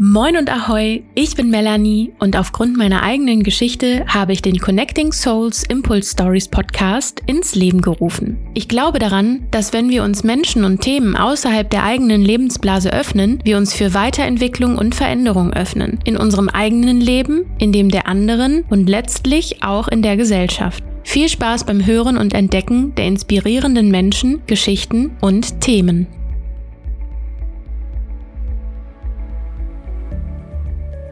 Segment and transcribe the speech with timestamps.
[0.00, 5.12] Moin und Ahoi, ich bin Melanie und aufgrund meiner eigenen Geschichte habe ich den Connecting
[5.12, 8.36] Souls Impulse Stories Podcast ins Leben gerufen.
[8.54, 13.38] Ich glaube daran, dass wenn wir uns Menschen und Themen außerhalb der eigenen Lebensblase öffnen,
[13.44, 16.00] wir uns für Weiterentwicklung und Veränderung öffnen.
[16.04, 20.82] In unserem eigenen Leben, in dem der anderen und letztlich auch in der Gesellschaft.
[21.04, 26.08] Viel Spaß beim Hören und Entdecken der inspirierenden Menschen, Geschichten und Themen.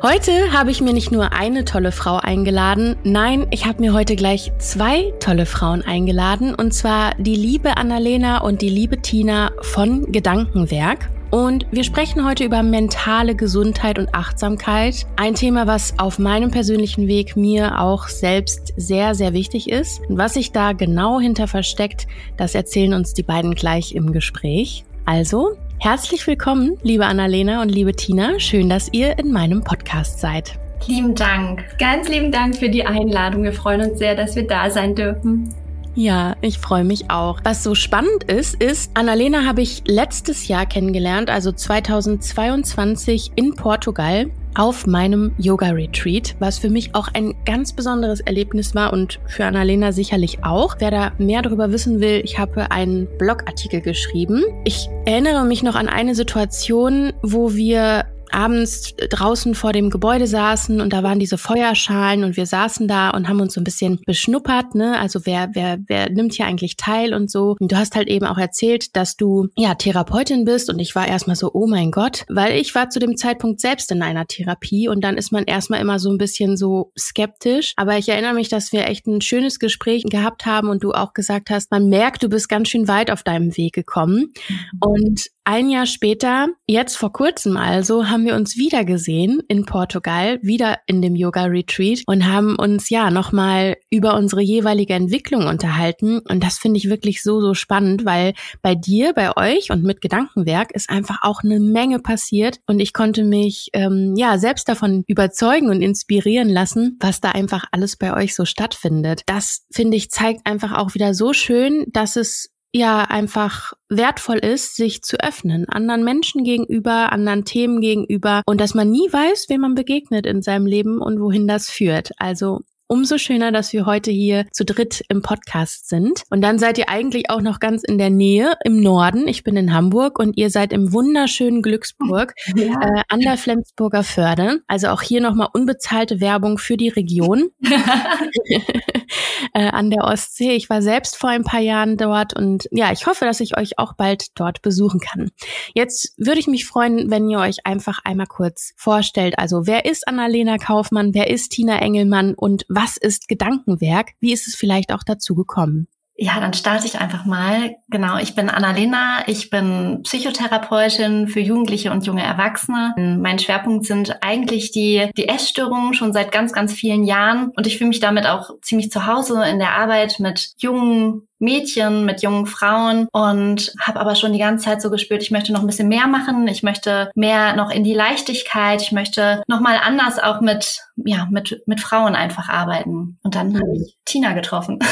[0.02, 4.16] Heute habe ich mir nicht nur eine tolle Frau eingeladen, nein, ich habe mir heute
[4.16, 10.10] gleich zwei tolle Frauen eingeladen, und zwar die liebe Annalena und die liebe Tina von
[10.10, 11.08] Gedankenwerk.
[11.30, 15.06] Und wir sprechen heute über mentale Gesundheit und Achtsamkeit.
[15.14, 20.00] Ein Thema, was auf meinem persönlichen Weg mir auch selbst sehr, sehr wichtig ist.
[20.08, 24.84] Und was sich da genau hinter versteckt, das erzählen uns die beiden gleich im Gespräch.
[25.04, 28.38] Also, Herzlich willkommen, liebe Annalena und liebe Tina.
[28.38, 30.52] Schön, dass ihr in meinem Podcast seid.
[30.86, 31.64] Lieben Dank.
[31.76, 33.42] Ganz lieben Dank für die Einladung.
[33.42, 35.52] Wir freuen uns sehr, dass wir da sein dürfen.
[35.94, 37.40] Ja, ich freue mich auch.
[37.44, 44.30] Was so spannend ist, ist, Annalena habe ich letztes Jahr kennengelernt, also 2022 in Portugal
[44.54, 49.92] auf meinem Yoga-Retreat, was für mich auch ein ganz besonderes Erlebnis war und für Annalena
[49.92, 50.76] sicherlich auch.
[50.78, 54.44] Wer da mehr darüber wissen will, ich habe einen Blogartikel geschrieben.
[54.64, 60.80] Ich erinnere mich noch an eine Situation, wo wir abends draußen vor dem Gebäude saßen
[60.80, 64.00] und da waren diese Feuerschalen und wir saßen da und haben uns so ein bisschen
[64.06, 64.98] beschnuppert, ne?
[64.98, 67.56] Also wer, wer, wer nimmt hier eigentlich teil und so.
[67.58, 71.06] Und du hast halt eben auch erzählt, dass du ja Therapeutin bist und ich war
[71.06, 74.88] erstmal so, oh mein Gott, weil ich war zu dem Zeitpunkt selbst in einer Therapie
[74.88, 77.72] und dann ist man erstmal immer so ein bisschen so skeptisch.
[77.76, 81.12] Aber ich erinnere mich, dass wir echt ein schönes Gespräch gehabt haben und du auch
[81.12, 84.32] gesagt hast, man merkt, du bist ganz schön weit auf deinem Weg gekommen.
[84.48, 84.78] Mhm.
[84.80, 90.38] Und ein Jahr später, jetzt vor kurzem also, haben wir uns wieder gesehen in Portugal,
[90.42, 96.20] wieder in dem Yoga Retreat und haben uns ja nochmal über unsere jeweilige Entwicklung unterhalten.
[96.20, 100.00] Und das finde ich wirklich so, so spannend, weil bei dir, bei euch und mit
[100.00, 105.04] Gedankenwerk ist einfach auch eine Menge passiert und ich konnte mich ähm, ja selbst davon
[105.06, 109.22] überzeugen und inspirieren lassen, was da einfach alles bei euch so stattfindet.
[109.26, 114.76] Das finde ich zeigt einfach auch wieder so schön, dass es ja einfach wertvoll ist,
[114.76, 119.60] sich zu öffnen, anderen Menschen gegenüber, anderen Themen gegenüber und dass man nie weiß, wem
[119.60, 122.12] man begegnet in seinem Leben und wohin das führt.
[122.18, 126.22] Also umso schöner, dass wir heute hier zu dritt im Podcast sind.
[126.30, 129.28] Und dann seid ihr eigentlich auch noch ganz in der Nähe im Norden.
[129.28, 132.64] Ich bin in Hamburg und ihr seid im wunderschönen Glücksburg ja.
[132.64, 134.60] äh, an der Flensburger Förde.
[134.66, 137.50] Also auch hier nochmal unbezahlte Werbung für die Region
[139.54, 140.52] äh, an der Ostsee.
[140.52, 143.78] Ich war selbst vor ein paar Jahren dort und ja, ich hoffe, dass ich euch
[143.78, 145.30] auch bald dort besuchen kann.
[145.74, 149.38] Jetzt würde ich mich freuen, wenn ihr euch einfach einmal kurz vorstellt.
[149.38, 151.14] Also wer ist Annalena Kaufmann?
[151.14, 152.34] Wer ist Tina Engelmann?
[152.34, 154.12] Und was was ist Gedankenwerk?
[154.18, 155.86] Wie ist es vielleicht auch dazu gekommen?
[156.22, 157.74] Ja, dann starte ich einfach mal.
[157.88, 162.94] Genau, ich bin Annalena, ich bin Psychotherapeutin für Jugendliche und junge Erwachsene.
[163.20, 167.50] Mein Schwerpunkt sind eigentlich die, die Essstörungen schon seit ganz, ganz vielen Jahren.
[167.56, 172.04] Und ich fühle mich damit auch ziemlich zu Hause in der Arbeit mit jungen Mädchen,
[172.04, 173.08] mit jungen Frauen.
[173.10, 176.06] Und habe aber schon die ganze Zeit so gespürt, ich möchte noch ein bisschen mehr
[176.06, 180.84] machen, ich möchte mehr noch in die Leichtigkeit, ich möchte noch mal anders auch mit
[180.96, 183.18] ja, mit mit Frauen einfach arbeiten.
[183.24, 184.78] Und dann habe ich Tina getroffen.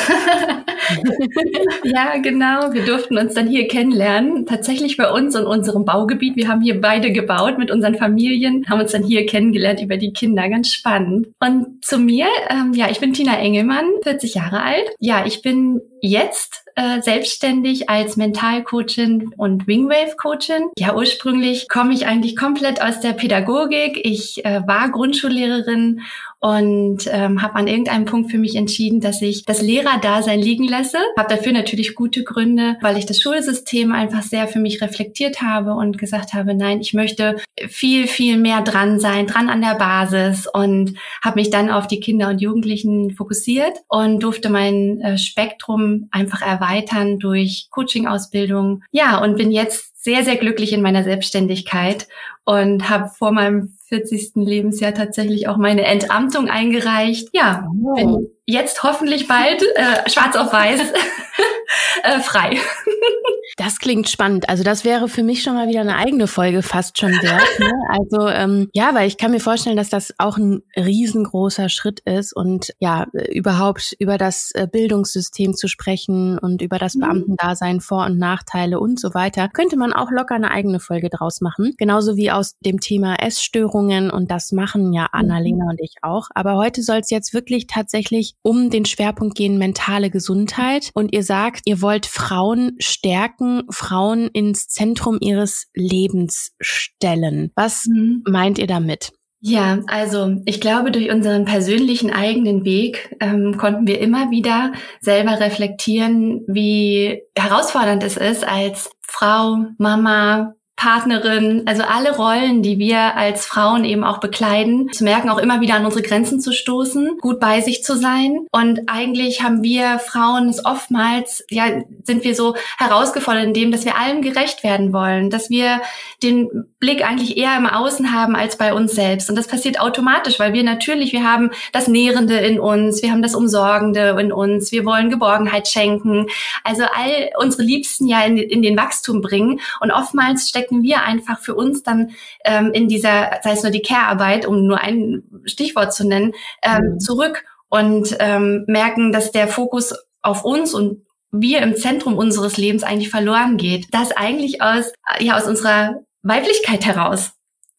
[1.85, 2.73] ja, genau.
[2.73, 4.47] Wir durften uns dann hier kennenlernen.
[4.47, 6.37] Tatsächlich bei uns in unserem Baugebiet.
[6.37, 10.13] Wir haben hier beide gebaut mit unseren Familien, haben uns dann hier kennengelernt über die
[10.13, 10.49] Kinder.
[10.49, 11.29] Ganz spannend.
[11.41, 14.85] Und zu mir, ähm, ja, ich bin Tina Engelmann, 40 Jahre alt.
[14.99, 20.71] Ja, ich bin jetzt äh, selbstständig als Mentalcoachin und Wingwave-Coachin.
[20.79, 24.01] Ja, ursprünglich komme ich eigentlich komplett aus der Pädagogik.
[24.03, 26.01] Ich äh, war Grundschullehrerin
[26.41, 30.97] und ähm, habe an irgendeinem Punkt für mich entschieden, dass ich das Lehrerdasein liegen lasse.
[31.19, 35.75] Habe dafür natürlich gute Gründe, weil ich das Schulsystem einfach sehr für mich reflektiert habe
[35.75, 37.37] und gesagt habe, nein, ich möchte
[37.69, 42.01] viel, viel mehr dran sein, dran an der Basis und habe mich dann auf die
[42.01, 48.83] Kinder und Jugendlichen fokussiert und durfte mein äh, Spektrum einfach erweitern durch Coaching-Ausbildung.
[48.93, 52.09] Ja, und bin jetzt sehr, sehr glücklich in meiner Selbstständigkeit
[52.45, 54.33] und habe vor meinem 40.
[54.37, 57.29] Lebensjahr tatsächlich auch meine Entamtung eingereicht.
[57.33, 57.95] Ja, oh.
[57.95, 60.81] bin jetzt hoffentlich bald äh, schwarz auf weiß
[62.05, 62.57] äh, frei.
[63.57, 64.49] Das klingt spannend.
[64.49, 67.59] Also das wäre für mich schon mal wieder eine eigene Folge fast schon wert.
[67.59, 67.71] Ne?
[67.91, 72.35] Also ähm, ja, weil ich kann mir vorstellen, dass das auch ein riesengroßer Schritt ist
[72.35, 77.01] und ja, überhaupt über das äh, Bildungssystem zu sprechen und über das mhm.
[77.01, 81.41] Beamtendasein, Vor- und Nachteile und so weiter, könnte man auch locker eine eigene Folge draus
[81.41, 81.75] machen.
[81.79, 85.71] Genauso wie aus dem Thema Essstörungen und das machen ja Annalena mhm.
[85.71, 86.29] und ich auch.
[86.35, 90.91] Aber heute soll es jetzt wirklich tatsächlich um den Schwerpunkt gehen, mentale Gesundheit.
[90.95, 93.40] Und ihr sagt, ihr wollt Frauen stärken,
[93.71, 97.51] Frauen ins Zentrum ihres Lebens stellen.
[97.55, 98.23] Was mhm.
[98.27, 99.13] meint ihr damit?
[99.43, 105.41] Ja, also ich glaube, durch unseren persönlichen eigenen Weg ähm, konnten wir immer wieder selber
[105.41, 113.45] reflektieren, wie herausfordernd es ist, als Frau, Mama, Partnerin, also alle Rollen, die wir als
[113.45, 117.39] Frauen eben auch bekleiden, zu merken, auch immer wieder an unsere Grenzen zu stoßen, gut
[117.39, 118.47] bei sich zu sein.
[118.51, 121.67] Und eigentlich haben wir Frauen es oftmals, ja,
[122.05, 125.83] sind wir so herausgefordert in dem, dass wir allem gerecht werden wollen, dass wir
[126.23, 126.49] den
[126.79, 129.29] Blick eigentlich eher im Außen haben als bei uns selbst.
[129.29, 133.21] Und das passiert automatisch, weil wir natürlich, wir haben das Nährende in uns, wir haben
[133.21, 136.29] das Umsorgende in uns, wir wollen Geborgenheit schenken,
[136.65, 139.61] also all unsere Liebsten ja in, in den Wachstum bringen.
[139.81, 142.11] Und oftmals steckt stecken wir einfach für uns dann
[142.45, 146.33] ähm, in dieser, sei es nur die Care-Arbeit, um nur ein Stichwort zu nennen,
[146.63, 147.01] ähm, mhm.
[147.01, 151.03] zurück und ähm, merken, dass der Fokus auf uns und
[151.33, 153.87] wir im Zentrum unseres Lebens eigentlich verloren geht.
[153.93, 157.33] Das eigentlich aus, ja, aus unserer Weiblichkeit heraus.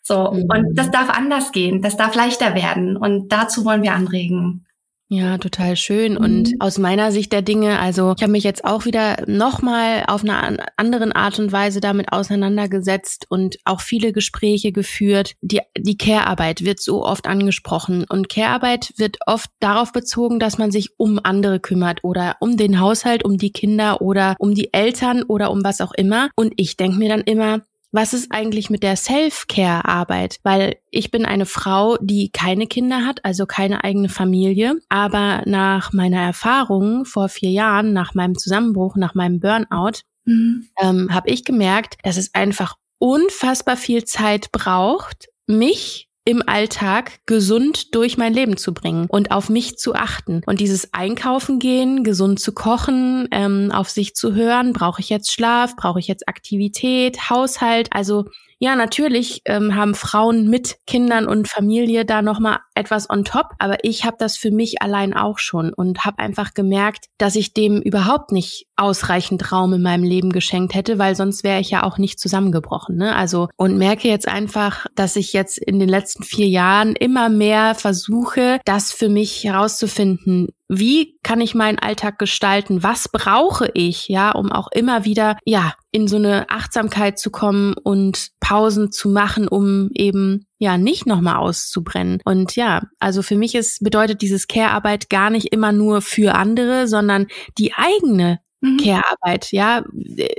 [0.03, 0.31] So.
[0.31, 0.49] Mhm.
[0.49, 1.81] Und das darf anders gehen.
[1.81, 2.97] Das darf leichter werden.
[2.97, 4.65] Und dazu wollen wir anregen.
[5.13, 6.15] Ja, total schön.
[6.15, 6.61] Und mhm.
[6.61, 10.57] aus meiner Sicht der Dinge, also ich habe mich jetzt auch wieder nochmal auf einer
[10.77, 15.33] anderen Art und Weise damit auseinandergesetzt und auch viele Gespräche geführt.
[15.41, 18.05] Die, die Care-Arbeit wird so oft angesprochen.
[18.07, 22.79] Und Care-Arbeit wird oft darauf bezogen, dass man sich um andere kümmert oder um den
[22.79, 26.29] Haushalt, um die Kinder oder um die Eltern oder um was auch immer.
[26.37, 27.59] Und ich denke mir dann immer,
[27.91, 30.39] was ist eigentlich mit der Self-Care-Arbeit?
[30.43, 34.75] Weil ich bin eine Frau, die keine Kinder hat, also keine eigene Familie.
[34.89, 40.67] Aber nach meiner Erfahrung vor vier Jahren, nach meinem Zusammenbruch, nach meinem Burnout, mhm.
[40.81, 47.95] ähm, habe ich gemerkt, dass es einfach unfassbar viel Zeit braucht, mich im Alltag gesund
[47.95, 50.41] durch mein Leben zu bringen und auf mich zu achten.
[50.45, 55.31] Und dieses Einkaufen gehen, gesund zu kochen, ähm, auf sich zu hören, brauche ich jetzt
[55.31, 58.25] Schlaf, brauche ich jetzt Aktivität, Haushalt, also
[58.63, 63.77] ja, natürlich ähm, haben Frauen mit Kindern und Familie da nochmal etwas on top, aber
[63.81, 67.81] ich habe das für mich allein auch schon und habe einfach gemerkt, dass ich dem
[67.81, 71.97] überhaupt nicht ausreichend Raum in meinem Leben geschenkt hätte, weil sonst wäre ich ja auch
[71.97, 72.97] nicht zusammengebrochen.
[72.97, 73.15] Ne?
[73.15, 77.73] Also und merke jetzt einfach, dass ich jetzt in den letzten vier Jahren immer mehr
[77.73, 82.81] versuche, das für mich herauszufinden, wie kann ich meinen Alltag gestalten?
[82.81, 87.73] Was brauche ich, ja, um auch immer wieder, ja, in so eine Achtsamkeit zu kommen
[87.73, 92.21] und Pausen zu machen, um eben, ja, nicht nochmal auszubrennen.
[92.23, 96.87] Und ja, also für mich ist, bedeutet dieses Care-Arbeit gar nicht immer nur für andere,
[96.87, 97.27] sondern
[97.57, 98.77] die eigene mhm.
[98.77, 99.83] Care-Arbeit, ja.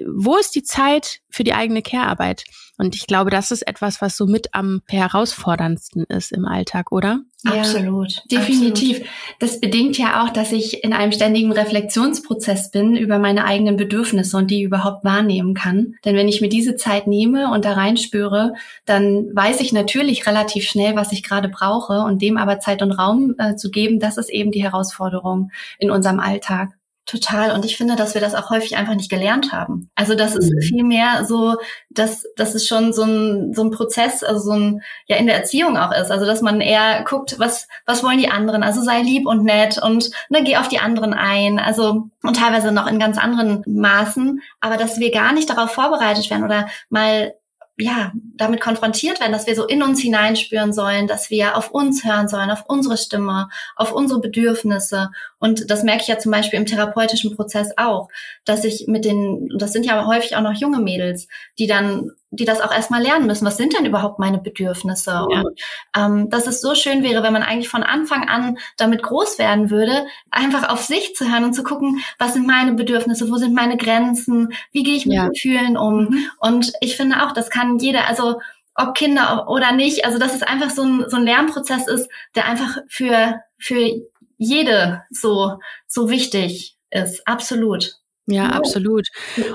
[0.07, 2.45] Wo ist die Zeit für die eigene Care-Arbeit?
[2.79, 7.21] Und ich glaube, das ist etwas, was so mit am herausforderndsten ist im Alltag, oder?
[7.45, 8.99] Ja, absolut, definitiv.
[8.99, 9.13] Absolut.
[9.41, 14.37] Das bedingt ja auch, dass ich in einem ständigen Reflexionsprozess bin über meine eigenen Bedürfnisse
[14.37, 15.95] und die überhaupt wahrnehmen kann.
[16.05, 18.55] Denn wenn ich mir diese Zeit nehme und da reinspüre,
[18.85, 22.93] dann weiß ich natürlich relativ schnell, was ich gerade brauche und dem aber Zeit und
[22.93, 26.71] Raum äh, zu geben, das ist eben die Herausforderung in unserem Alltag.
[27.13, 27.51] Total.
[27.51, 29.91] Und ich finde, dass wir das auch häufig einfach nicht gelernt haben.
[29.95, 30.61] Also das ist mhm.
[30.63, 31.57] viel mehr so,
[31.91, 35.37] dass das ist schon so ein, so ein Prozess, also so ein, ja, in der
[35.37, 36.11] Erziehung auch ist.
[36.11, 38.63] Also dass man eher guckt, was, was wollen die anderen?
[38.63, 41.59] Also sei lieb und nett und ne, geh auf die anderen ein.
[41.59, 44.41] Also und teilweise noch in ganz anderen Maßen.
[44.61, 47.35] Aber dass wir gar nicht darauf vorbereitet werden oder mal
[47.83, 52.05] ja, damit konfrontiert werden, dass wir so in uns hineinspüren sollen, dass wir auf uns
[52.05, 55.11] hören sollen, auf unsere Stimme, auf unsere Bedürfnisse.
[55.39, 58.09] Und das merke ich ja zum Beispiel im therapeutischen Prozess auch,
[58.45, 61.27] dass ich mit den, das sind ja häufig auch noch junge Mädels,
[61.59, 63.47] die dann die das auch erstmal lernen müssen.
[63.47, 65.11] Was sind denn überhaupt meine Bedürfnisse?
[65.11, 65.43] Ja.
[65.43, 65.61] Und
[65.97, 69.71] ähm, dass es so schön wäre, wenn man eigentlich von Anfang an damit groß werden
[69.71, 73.55] würde, einfach auf sich zu hören und zu gucken, was sind meine Bedürfnisse, wo sind
[73.55, 75.29] meine Grenzen, wie gehe ich mit ja.
[75.29, 76.07] Gefühlen um.
[76.07, 76.31] Mhm.
[76.39, 78.41] Und ich finde auch, das kann jeder, also
[78.75, 82.47] ob Kinder oder nicht, also dass es einfach so ein, so ein Lernprozess ist, der
[82.47, 83.91] einfach für, für
[84.39, 87.27] jede so, so wichtig ist.
[87.27, 88.02] Absolut.
[88.27, 88.59] Ja, genau.
[88.59, 89.09] absolut.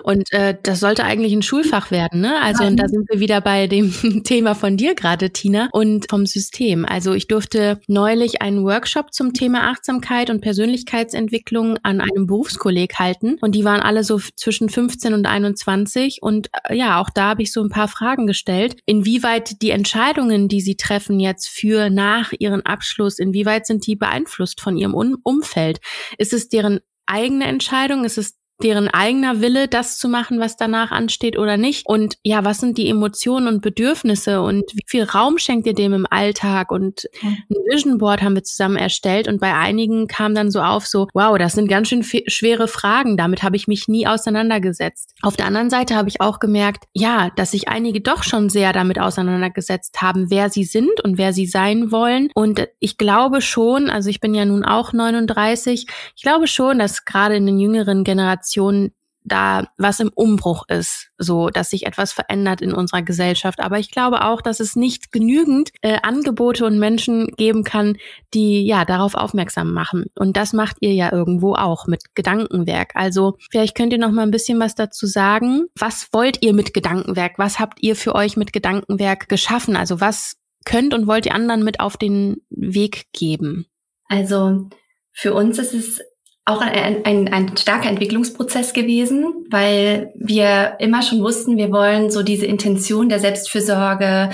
[0.03, 2.41] Und äh, das sollte eigentlich ein Schulfach werden, ne?
[2.41, 3.93] Also und da sind wir wieder bei dem
[4.25, 6.83] Thema von dir gerade, Tina, und vom System.
[6.83, 13.38] Also ich durfte neulich einen Workshop zum Thema Achtsamkeit und Persönlichkeitsentwicklung an einem Berufskolleg halten
[13.39, 17.43] und die waren alle so zwischen 15 und 21 und äh, ja, auch da habe
[17.43, 22.33] ich so ein paar Fragen gestellt, inwieweit die Entscheidungen, die sie treffen jetzt für nach
[22.38, 25.79] ihren Abschluss, inwieweit sind die beeinflusst von ihrem um Umfeld?
[26.17, 28.03] Ist es deren eigene Entscheidung?
[28.03, 31.86] Ist es deren eigener Wille, das zu machen, was danach ansteht oder nicht?
[31.86, 35.94] Und ja, was sind die Emotionen und Bedürfnisse und wie viel Raum schenkt ihr dem
[35.94, 36.72] im Alltag?
[36.72, 37.38] Und ein
[37.70, 41.38] Vision Board haben wir zusammen erstellt und bei einigen kam dann so auf, so, wow,
[41.38, 45.14] das sind ganz schön schwere Fragen, damit habe ich mich nie auseinandergesetzt.
[45.22, 48.74] Auf der anderen Seite habe ich auch gemerkt, ja, dass sich einige doch schon sehr
[48.74, 52.30] damit auseinandergesetzt haben, wer sie sind und wer sie sein wollen.
[52.34, 55.86] Und ich glaube schon, also ich bin ja nun auch 39,
[56.16, 58.92] ich glaube schon, dass gerade in den jüngeren Generationen Generation
[59.24, 63.60] da was im Umbruch ist, so dass sich etwas verändert in unserer Gesellschaft.
[63.60, 67.98] Aber ich glaube auch, dass es nicht genügend äh, Angebote und Menschen geben kann,
[68.34, 70.06] die ja darauf aufmerksam machen.
[70.16, 72.92] Und das macht ihr ja irgendwo auch mit Gedankenwerk.
[72.96, 75.66] Also vielleicht könnt ihr noch mal ein bisschen was dazu sagen.
[75.77, 77.34] Was wollt ihr mit Gedankenwerk?
[77.38, 79.75] Was habt ihr für euch mit Gedankenwerk geschaffen?
[79.75, 83.66] Also was könnt und wollt ihr anderen mit auf den Weg geben?
[84.08, 84.70] Also
[85.12, 86.00] für uns ist es
[86.48, 92.24] auch ein, ein, ein starker Entwicklungsprozess gewesen, weil wir immer schon wussten, wir wollen so
[92.24, 94.30] diese Intention der Selbstfürsorge,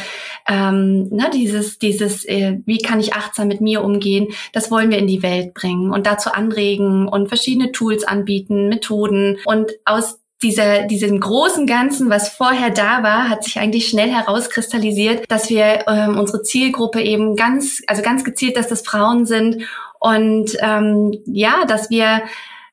[0.48, 5.00] ähm, ne, dieses, dieses, äh, wie kann ich achtsam mit mir umgehen, das wollen wir
[5.00, 9.40] in die Welt bringen und dazu anregen und verschiedene Tools anbieten, Methoden.
[9.46, 15.26] Und aus dieser, diesem großen Ganzen, was vorher da war, hat sich eigentlich schnell herauskristallisiert,
[15.30, 19.64] dass wir ähm, unsere Zielgruppe eben ganz, also ganz gezielt, dass das Frauen sind
[20.00, 22.24] und ähm, ja, dass wir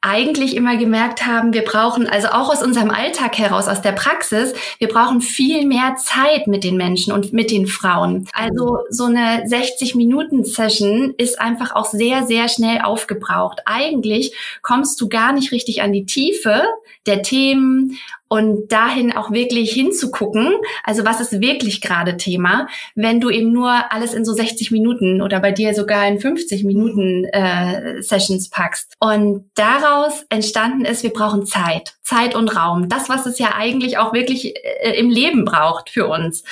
[0.02, 4.54] eigentlich immer gemerkt haben, wir brauchen, also auch aus unserem Alltag heraus, aus der Praxis,
[4.78, 8.26] wir brauchen viel mehr Zeit mit den Menschen und mit den Frauen.
[8.32, 13.60] Also so eine 60-Minuten-Session ist einfach auch sehr, sehr schnell aufgebraucht.
[13.66, 16.62] Eigentlich kommst du gar nicht richtig an die Tiefe
[17.06, 17.98] der Themen
[18.30, 23.92] und dahin auch wirklich hinzugucken, also was ist wirklich gerade Thema, wenn du eben nur
[23.92, 28.94] alles in so 60 Minuten oder bei dir sogar in 50 Minuten äh, Sessions packst.
[29.00, 33.98] Und daraus entstanden ist, wir brauchen Zeit, Zeit und Raum, das, was es ja eigentlich
[33.98, 36.44] auch wirklich äh, im Leben braucht für uns.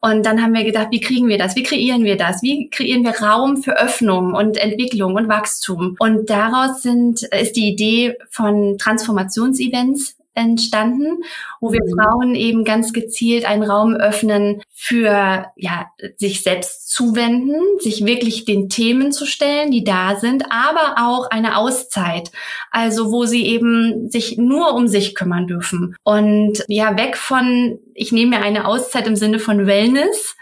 [0.00, 3.04] Und dann haben wir gedacht, wie kriegen wir das, wie kreieren wir das, wie kreieren
[3.04, 5.94] wir Raum für Öffnung und Entwicklung und Wachstum.
[6.00, 11.22] Und daraus sind, ist die Idee von Transformationsevents entstanden,
[11.60, 11.94] wo wir mhm.
[11.94, 18.68] Frauen eben ganz gezielt einen Raum öffnen für ja sich selbst zuwenden, sich wirklich den
[18.68, 22.30] Themen zu stellen, die da sind, aber auch eine Auszeit,
[22.70, 28.12] also wo sie eben sich nur um sich kümmern dürfen und ja weg von ich
[28.12, 30.36] nehme mir eine Auszeit im Sinne von Wellness,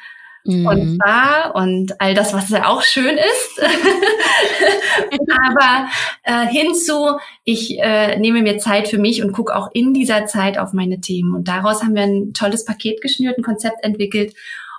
[0.48, 0.66] mhm.
[0.66, 3.60] und Spa und all das, was ja auch schön ist.
[5.46, 5.88] Aber
[6.24, 10.58] äh, hinzu, ich äh, nehme mir Zeit für mich und gucke auch in dieser Zeit
[10.58, 11.34] auf meine Themen.
[11.34, 14.34] Und daraus haben wir ein tolles Paket geschnürt, ein Konzept entwickelt.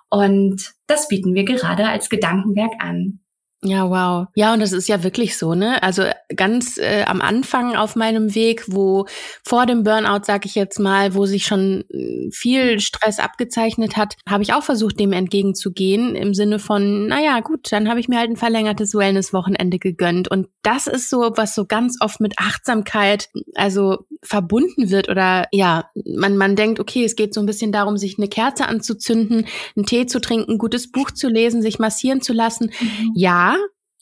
[0.10, 3.20] Und das bieten wir gerade als Gedankenwerk an.
[3.62, 4.28] Ja, wow.
[4.36, 5.84] Ja, und das ist ja wirklich so, ne?
[5.84, 9.06] Also ganz äh, am Anfang auf meinem Weg, wo
[9.44, 14.16] vor dem Burnout, sag ich jetzt mal, wo sich schon äh, viel Stress abgezeichnet hat,
[14.30, 18.18] habe ich auch versucht, dem entgegenzugehen im Sinne von, naja, gut, dann habe ich mir
[18.18, 20.32] halt ein verlängertes Wellness-Wochenende gegönnt.
[20.32, 25.90] Und das ist so, was so ganz oft mit Achtsamkeit, also verbunden wird oder ja,
[26.06, 29.86] man, man denkt, okay, es geht so ein bisschen darum, sich eine Kerze anzuzünden, einen
[29.86, 32.72] Tee zu trinken, ein gutes Buch zu lesen, sich massieren zu lassen.
[32.80, 33.12] Mhm.
[33.16, 33.49] Ja,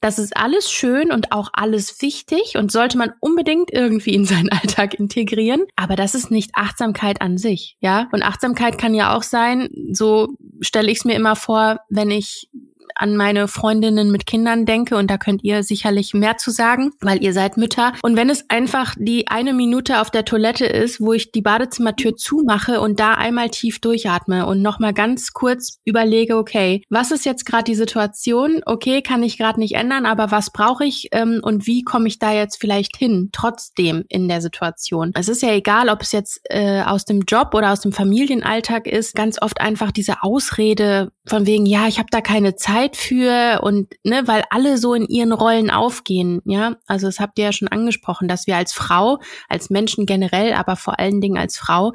[0.08, 4.50] das ist alles schön und auch alles wichtig und sollte man unbedingt irgendwie in seinen
[4.52, 5.66] Alltag integrieren.
[5.76, 8.08] Aber das ist nicht Achtsamkeit an sich, ja?
[8.14, 10.30] Und Achtsamkeit kann ja auch sein, so
[10.62, 12.50] stelle ich es mir immer vor, wenn ich
[12.96, 17.24] an meine Freundinnen mit Kindern denke und da könnt ihr sicherlich mehr zu sagen, weil
[17.24, 17.94] ihr seid Mütter.
[18.01, 22.15] Und wenn es einfach die eine Minute auf der Toilette ist, wo ich die Badezimmertür
[22.15, 27.46] zumache und da einmal tief durchatme und nochmal ganz kurz überlege, okay, was ist jetzt
[27.46, 28.62] gerade die Situation?
[28.65, 32.20] Okay, kann ich gerade nicht ändern, aber was brauche ich ähm, und wie komme ich
[32.20, 35.12] da jetzt vielleicht hin, trotzdem in der Situation?
[35.15, 38.88] Es ist ja egal, ob es jetzt äh, aus dem Job oder aus dem Familienalltag
[38.88, 42.96] ist, ganz oft einfach diese Ausrede von wegen, ja, ich habe da keine Zeit Zeit
[42.96, 46.76] für und ne, weil alle so in ihren Rollen aufgehen, ja.
[46.88, 49.20] Also das habt ihr ja schon angesprochen, dass wir als Frau,
[49.50, 51.94] als Menschen generell, aber vor allen Dingen als Frau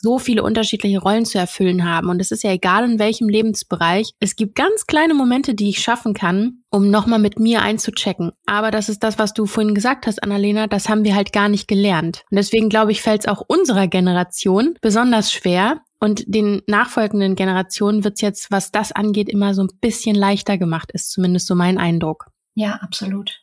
[0.00, 2.08] so viele unterschiedliche Rollen zu erfüllen haben.
[2.08, 4.12] Und es ist ja egal in welchem Lebensbereich.
[4.20, 8.30] Es gibt ganz kleine Momente, die ich schaffen kann, um nochmal mit mir einzuchecken.
[8.46, 11.48] Aber das ist das, was du vorhin gesagt hast, Annalena, das haben wir halt gar
[11.48, 12.22] nicht gelernt.
[12.30, 18.04] Und deswegen glaube ich, fällt es auch unserer Generation besonders schwer, und den nachfolgenden Generationen
[18.04, 21.54] wird es jetzt, was das angeht, immer so ein bisschen leichter gemacht, ist zumindest so
[21.54, 22.26] mein Eindruck.
[22.54, 23.40] Ja, absolut.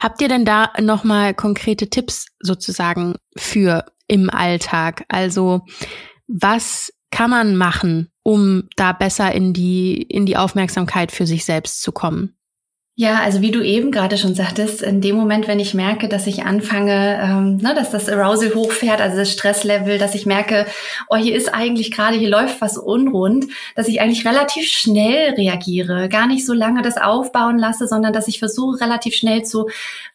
[0.00, 5.04] Habt ihr denn da nochmal konkrete Tipps sozusagen für im Alltag?
[5.08, 5.62] Also
[6.26, 11.82] was kann man machen, um da besser in die, in die Aufmerksamkeit für sich selbst
[11.82, 12.36] zu kommen?
[13.02, 16.28] Ja, also wie du eben gerade schon sagtest, in dem Moment, wenn ich merke, dass
[16.28, 20.66] ich anfange, ähm, ne, dass das Arousal hochfährt, also das Stresslevel, dass ich merke,
[21.08, 26.08] oh, hier ist eigentlich gerade, hier läuft was unrund, dass ich eigentlich relativ schnell reagiere,
[26.08, 29.66] gar nicht so lange das aufbauen lasse, sondern dass ich versuche, relativ schnell zu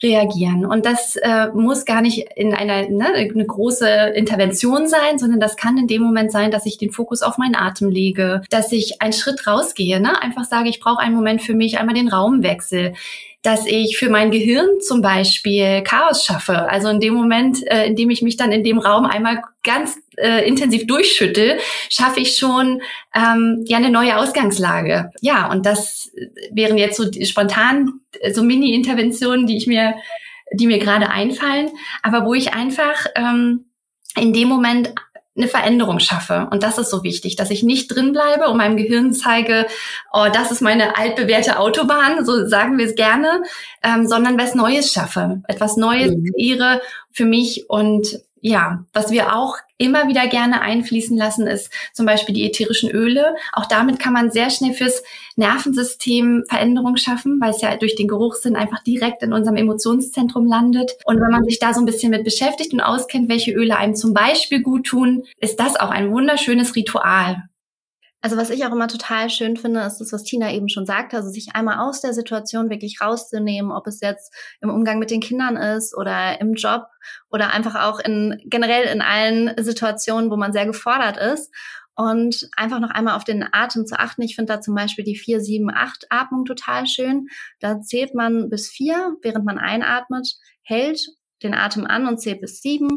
[0.01, 0.65] reagieren.
[0.65, 5.57] Und das äh, muss gar nicht in einer ne, eine große Intervention sein, sondern das
[5.57, 9.01] kann in dem Moment sein, dass ich den Fokus auf meinen Atem lege, dass ich
[9.01, 12.43] einen Schritt rausgehe, ne, einfach sage, ich brauche einen Moment für mich, einmal den Raum
[12.43, 12.93] wechseln wechsle,
[13.43, 16.69] dass ich für mein Gehirn zum Beispiel Chaos schaffe.
[16.69, 19.97] Also in dem Moment, äh, in dem ich mich dann in dem Raum einmal ganz
[20.17, 21.57] äh, intensiv durchschüttel,
[21.89, 22.81] schaffe ich schon
[23.15, 25.11] ähm, ja eine neue Ausgangslage.
[25.21, 26.11] Ja, und das
[26.51, 29.95] wären jetzt so spontan äh, so Mini-Interventionen, die ich mir,
[30.51, 31.69] die mir gerade einfallen,
[32.03, 33.65] aber wo ich einfach ähm,
[34.17, 34.93] in dem Moment
[35.37, 36.47] eine Veränderung schaffe.
[36.51, 39.67] Und das ist so wichtig, dass ich nicht drin bleibe und meinem Gehirn zeige,
[40.11, 43.43] oh, das ist meine altbewährte Autobahn, so sagen wir es gerne,
[43.83, 46.31] ähm, sondern was Neues schaffe, etwas Neues mhm.
[46.33, 52.05] kreiere für mich und ja, was wir auch immer wieder gerne einfließen lassen, ist zum
[52.05, 53.35] Beispiel die ätherischen Öle.
[53.53, 55.03] Auch damit kann man sehr schnell fürs
[55.35, 60.97] Nervensystem Veränderung schaffen, weil es ja durch den Geruchssinn einfach direkt in unserem Emotionszentrum landet.
[61.05, 63.95] Und wenn man sich da so ein bisschen mit beschäftigt und auskennt, welche Öle einem
[63.95, 67.43] zum Beispiel gut tun, ist das auch ein wunderschönes Ritual.
[68.21, 71.17] Also was ich auch immer total schön finde, ist das, was Tina eben schon sagte,
[71.17, 75.21] also sich einmal aus der Situation wirklich rauszunehmen, ob es jetzt im Umgang mit den
[75.21, 76.87] Kindern ist oder im Job
[77.29, 81.53] oder einfach auch in generell in allen Situationen, wo man sehr gefordert ist
[81.95, 84.21] und einfach noch einmal auf den Atem zu achten.
[84.21, 87.27] Ich finde da zum Beispiel die 4, 7, 8 Atmung total schön.
[87.59, 91.01] Da zählt man bis 4, während man einatmet, hält
[91.43, 92.87] den Atem an und zählt bis 7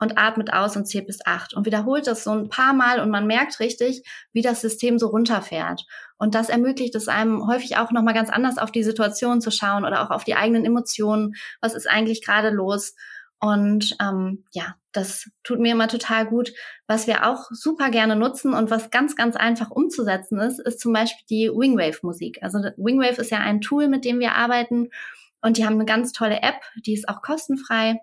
[0.00, 3.10] und atmet aus und zählt bis acht und wiederholt das so ein paar Mal und
[3.10, 4.02] man merkt richtig,
[4.32, 5.84] wie das System so runterfährt.
[6.18, 9.84] Und das ermöglicht es einem häufig auch nochmal ganz anders auf die Situation zu schauen
[9.84, 11.34] oder auch auf die eigenen Emotionen.
[11.60, 12.94] Was ist eigentlich gerade los?
[13.40, 16.52] Und ähm, ja, das tut mir immer total gut.
[16.86, 20.92] Was wir auch super gerne nutzen und was ganz, ganz einfach umzusetzen ist, ist zum
[20.92, 22.38] Beispiel die Wingwave-Musik.
[22.42, 24.88] Also Wingwave ist ja ein Tool, mit dem wir arbeiten
[25.42, 27.98] und die haben eine ganz tolle App, die ist auch kostenfrei.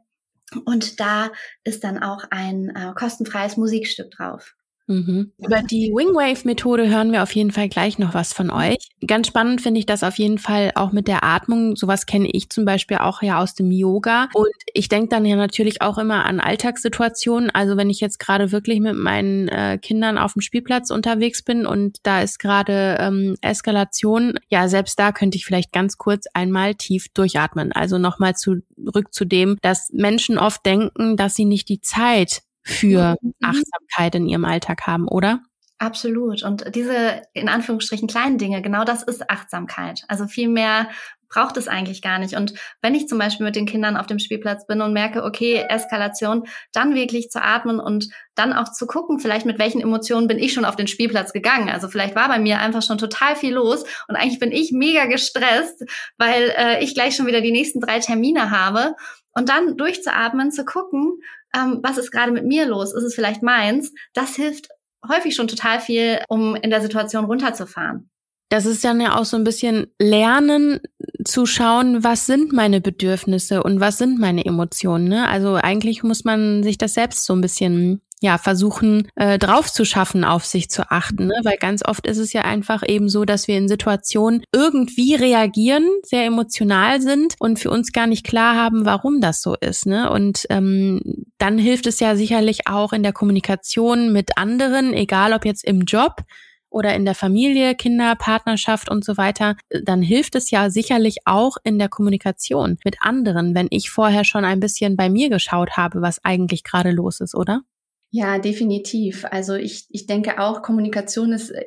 [0.65, 1.31] Und da
[1.63, 4.55] ist dann auch ein äh, kostenfreies Musikstück drauf.
[4.87, 5.33] Mhm.
[5.37, 8.77] Über die Wingwave-Methode hören wir auf jeden Fall gleich noch was von euch.
[9.05, 11.75] Ganz spannend finde ich das auf jeden Fall auch mit der Atmung.
[11.75, 14.29] Sowas kenne ich zum Beispiel auch ja aus dem Yoga.
[14.33, 17.49] Und ich denke dann ja natürlich auch immer an Alltagssituationen.
[17.49, 21.65] Also wenn ich jetzt gerade wirklich mit meinen äh, Kindern auf dem Spielplatz unterwegs bin
[21.65, 26.75] und da ist gerade ähm, Eskalation, ja, selbst da könnte ich vielleicht ganz kurz einmal
[26.75, 27.73] tief durchatmen.
[27.73, 33.15] Also nochmal zurück zu dem, dass Menschen oft denken, dass sie nicht die Zeit für
[33.21, 33.33] mhm.
[33.41, 35.41] Achtsamkeit in ihrem Alltag haben, oder?
[35.79, 36.41] Absolut.
[36.43, 40.03] Und diese in Anführungsstrichen kleinen Dinge, genau das ist Achtsamkeit.
[40.07, 40.87] Also viel mehr
[41.29, 42.35] braucht es eigentlich gar nicht.
[42.35, 45.65] Und wenn ich zum Beispiel mit den Kindern auf dem Spielplatz bin und merke, okay,
[45.69, 50.39] Eskalation, dann wirklich zu atmen und dann auch zu gucken, vielleicht mit welchen Emotionen bin
[50.39, 51.69] ich schon auf den Spielplatz gegangen.
[51.69, 55.05] Also vielleicht war bei mir einfach schon total viel los und eigentlich bin ich mega
[55.05, 55.83] gestresst,
[56.17, 58.95] weil äh, ich gleich schon wieder die nächsten drei Termine habe.
[59.33, 61.19] Und dann durchzuatmen, zu gucken,
[61.57, 62.93] ähm, was ist gerade mit mir los?
[62.93, 63.91] Ist es vielleicht meins?
[64.13, 64.67] Das hilft
[65.07, 68.09] häufig schon total viel, um in der Situation runterzufahren.
[68.49, 70.79] Das ist dann ja auch so ein bisschen Lernen
[71.25, 75.09] zu schauen, was sind meine Bedürfnisse und was sind meine Emotionen.
[75.09, 75.27] Ne?
[75.27, 79.85] Also eigentlich muss man sich das selbst so ein bisschen ja, versuchen, äh, drauf zu
[79.85, 81.27] schaffen, auf sich zu achten.
[81.27, 81.35] Ne?
[81.43, 85.87] Weil ganz oft ist es ja einfach eben so, dass wir in Situationen irgendwie reagieren,
[86.03, 89.85] sehr emotional sind und für uns gar nicht klar haben, warum das so ist.
[89.85, 90.09] Ne?
[90.09, 95.45] Und ähm, dann hilft es ja sicherlich auch in der Kommunikation mit anderen, egal ob
[95.45, 96.23] jetzt im Job
[96.69, 101.57] oder in der Familie, Kinder, Partnerschaft und so weiter, dann hilft es ja sicherlich auch
[101.63, 106.01] in der Kommunikation mit anderen, wenn ich vorher schon ein bisschen bei mir geschaut habe,
[106.01, 107.61] was eigentlich gerade los ist, oder?
[108.09, 109.25] Ja, definitiv.
[109.31, 111.65] Also ich, ich denke auch, Kommunikation ist äh,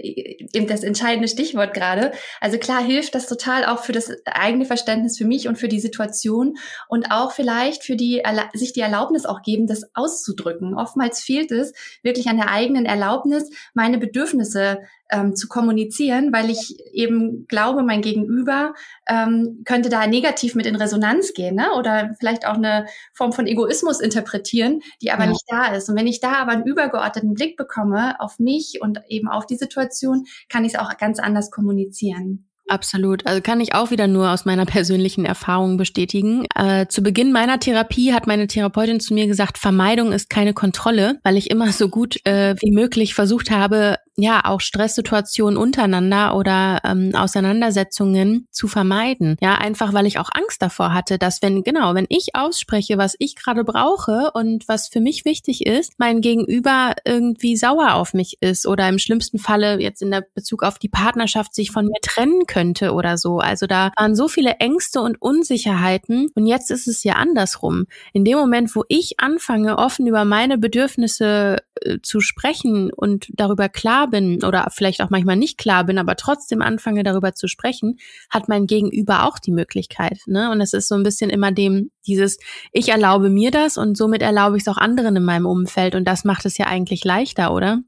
[0.54, 2.12] eben das entscheidende Stichwort gerade.
[2.40, 5.80] Also klar hilft das total auch für das eigene Verständnis für mich und für die
[5.80, 6.56] Situation
[6.88, 8.22] und auch vielleicht für die,
[8.54, 10.74] sich die Erlaubnis auch geben, das auszudrücken.
[10.74, 14.78] Oftmals fehlt es wirklich an der eigenen Erlaubnis, meine Bedürfnisse
[15.10, 18.74] ähm, zu kommunizieren, weil ich eben glaube, mein Gegenüber
[19.08, 21.68] ähm, könnte da negativ mit in Resonanz gehen ne?
[21.78, 25.30] oder vielleicht auch eine Form von Egoismus interpretieren, die aber ja.
[25.30, 25.88] nicht da ist.
[25.88, 29.56] Und wenn ich da aber einen übergeordneten Blick bekomme auf mich und eben auf die
[29.56, 32.49] Situation, kann ich es auch ganz anders kommunizieren.
[32.70, 33.26] Absolut.
[33.26, 36.46] Also kann ich auch wieder nur aus meiner persönlichen Erfahrung bestätigen.
[36.54, 41.18] Äh, zu Beginn meiner Therapie hat meine Therapeutin zu mir gesagt, Vermeidung ist keine Kontrolle,
[41.24, 46.80] weil ich immer so gut äh, wie möglich versucht habe, ja auch Stresssituationen untereinander oder
[46.84, 49.36] ähm, Auseinandersetzungen zu vermeiden.
[49.40, 53.16] Ja, einfach weil ich auch Angst davor hatte, dass wenn genau, wenn ich ausspreche, was
[53.18, 58.36] ich gerade brauche und was für mich wichtig ist, mein Gegenüber irgendwie sauer auf mich
[58.40, 62.00] ist oder im schlimmsten Falle jetzt in der Bezug auf die Partnerschaft sich von mir
[62.02, 62.59] trennen könnte
[62.92, 63.38] oder so.
[63.38, 67.86] Also da waren so viele Ängste und Unsicherheiten und jetzt ist es ja andersrum.
[68.12, 73.68] In dem Moment, wo ich anfange, offen über meine Bedürfnisse äh, zu sprechen und darüber
[73.68, 77.98] klar bin oder vielleicht auch manchmal nicht klar bin, aber trotzdem anfange darüber zu sprechen,
[78.28, 80.18] hat mein Gegenüber auch die Möglichkeit.
[80.26, 80.50] Ne?
[80.50, 82.38] Und es ist so ein bisschen immer dem, dieses,
[82.72, 85.94] ich erlaube mir das und somit erlaube ich es auch anderen in meinem Umfeld.
[85.94, 87.80] Und das macht es ja eigentlich leichter, oder?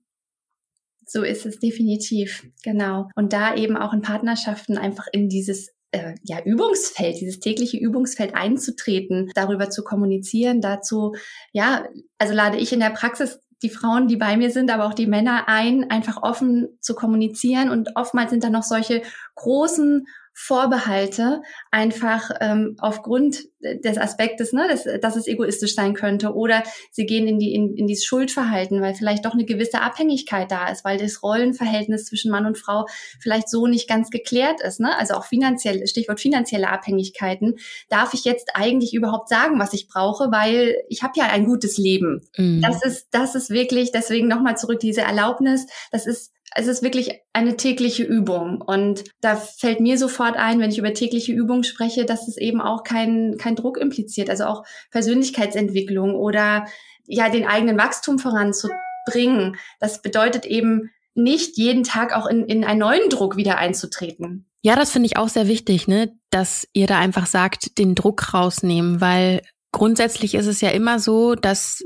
[1.12, 3.11] So ist es definitiv, genau.
[3.14, 8.35] Und da eben auch in Partnerschaften einfach in dieses äh, ja, Übungsfeld, dieses tägliche Übungsfeld
[8.35, 11.14] einzutreten, darüber zu kommunizieren, dazu,
[11.53, 11.85] ja,
[12.16, 15.07] also lade ich in der Praxis die Frauen, die bei mir sind, aber auch die
[15.07, 17.68] Männer ein, einfach offen zu kommunizieren.
[17.68, 19.03] Und oftmals sind da noch solche
[19.35, 26.62] großen Vorbehalte einfach ähm, aufgrund des Aspektes, ne, dass, dass es egoistisch sein könnte oder
[26.90, 30.68] sie gehen in die in, in dieses Schuldverhalten, weil vielleicht doch eine gewisse Abhängigkeit da
[30.68, 32.87] ist, weil das Rollenverhältnis zwischen Mann und Frau
[33.21, 34.99] vielleicht so nicht ganz geklärt ist, ne?
[34.99, 37.57] Also auch finanziell Stichwort finanzielle Abhängigkeiten.
[37.88, 41.79] Darf ich jetzt eigentlich überhaupt sagen, was ich brauche, weil ich habe ja ein gutes
[41.79, 42.23] Leben.
[42.37, 42.62] Mhm.
[42.62, 45.66] Das ist das ist wirklich deswegen nochmal zurück diese Erlaubnis.
[45.90, 48.61] Das ist es ist wirklich eine tägliche Übung.
[48.61, 52.61] Und da fällt mir sofort ein, wenn ich über tägliche Übung spreche, dass es eben
[52.61, 54.31] auch kein, kein Druck impliziert.
[54.31, 56.67] Also auch Persönlichkeitsentwicklung oder
[57.07, 59.57] ja, den eigenen Wachstum voranzubringen.
[59.81, 64.47] Das bedeutet eben nicht jeden Tag auch in, in einen neuen Druck wieder einzutreten.
[64.62, 68.33] Ja, das finde ich auch sehr wichtig, ne, dass ihr da einfach sagt, den Druck
[68.33, 71.83] rausnehmen, weil grundsätzlich ist es ja immer so, dass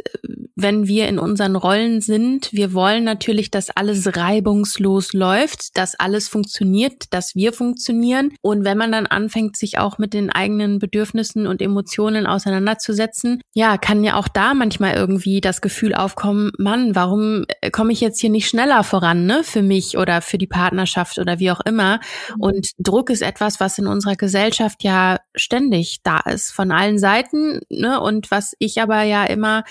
[0.57, 6.29] wenn wir in unseren Rollen sind, wir wollen natürlich, dass alles reibungslos läuft, dass alles
[6.29, 8.33] funktioniert, dass wir funktionieren.
[8.41, 13.77] Und wenn man dann anfängt, sich auch mit den eigenen Bedürfnissen und Emotionen auseinanderzusetzen, ja,
[13.77, 18.31] kann ja auch da manchmal irgendwie das Gefühl aufkommen, Mann, warum komme ich jetzt hier
[18.31, 22.01] nicht schneller voran, ne, für mich oder für die Partnerschaft oder wie auch immer.
[22.39, 27.61] Und Druck ist etwas, was in unserer Gesellschaft ja ständig da ist, von allen Seiten,
[27.77, 29.65] ne, und was ich aber ja immer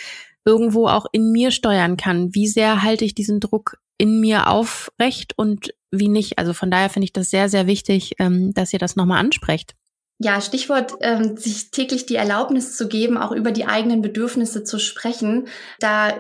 [0.46, 2.34] irgendwo auch in mir steuern kann.
[2.34, 6.38] Wie sehr halte ich diesen Druck in mir aufrecht und wie nicht?
[6.38, 9.76] Also von daher finde ich das sehr, sehr wichtig, ähm, dass ihr das nochmal ansprecht.
[10.18, 14.80] Ja, Stichwort, ähm, sich täglich die Erlaubnis zu geben, auch über die eigenen Bedürfnisse zu
[14.80, 15.50] sprechen.
[15.82, 16.18] Da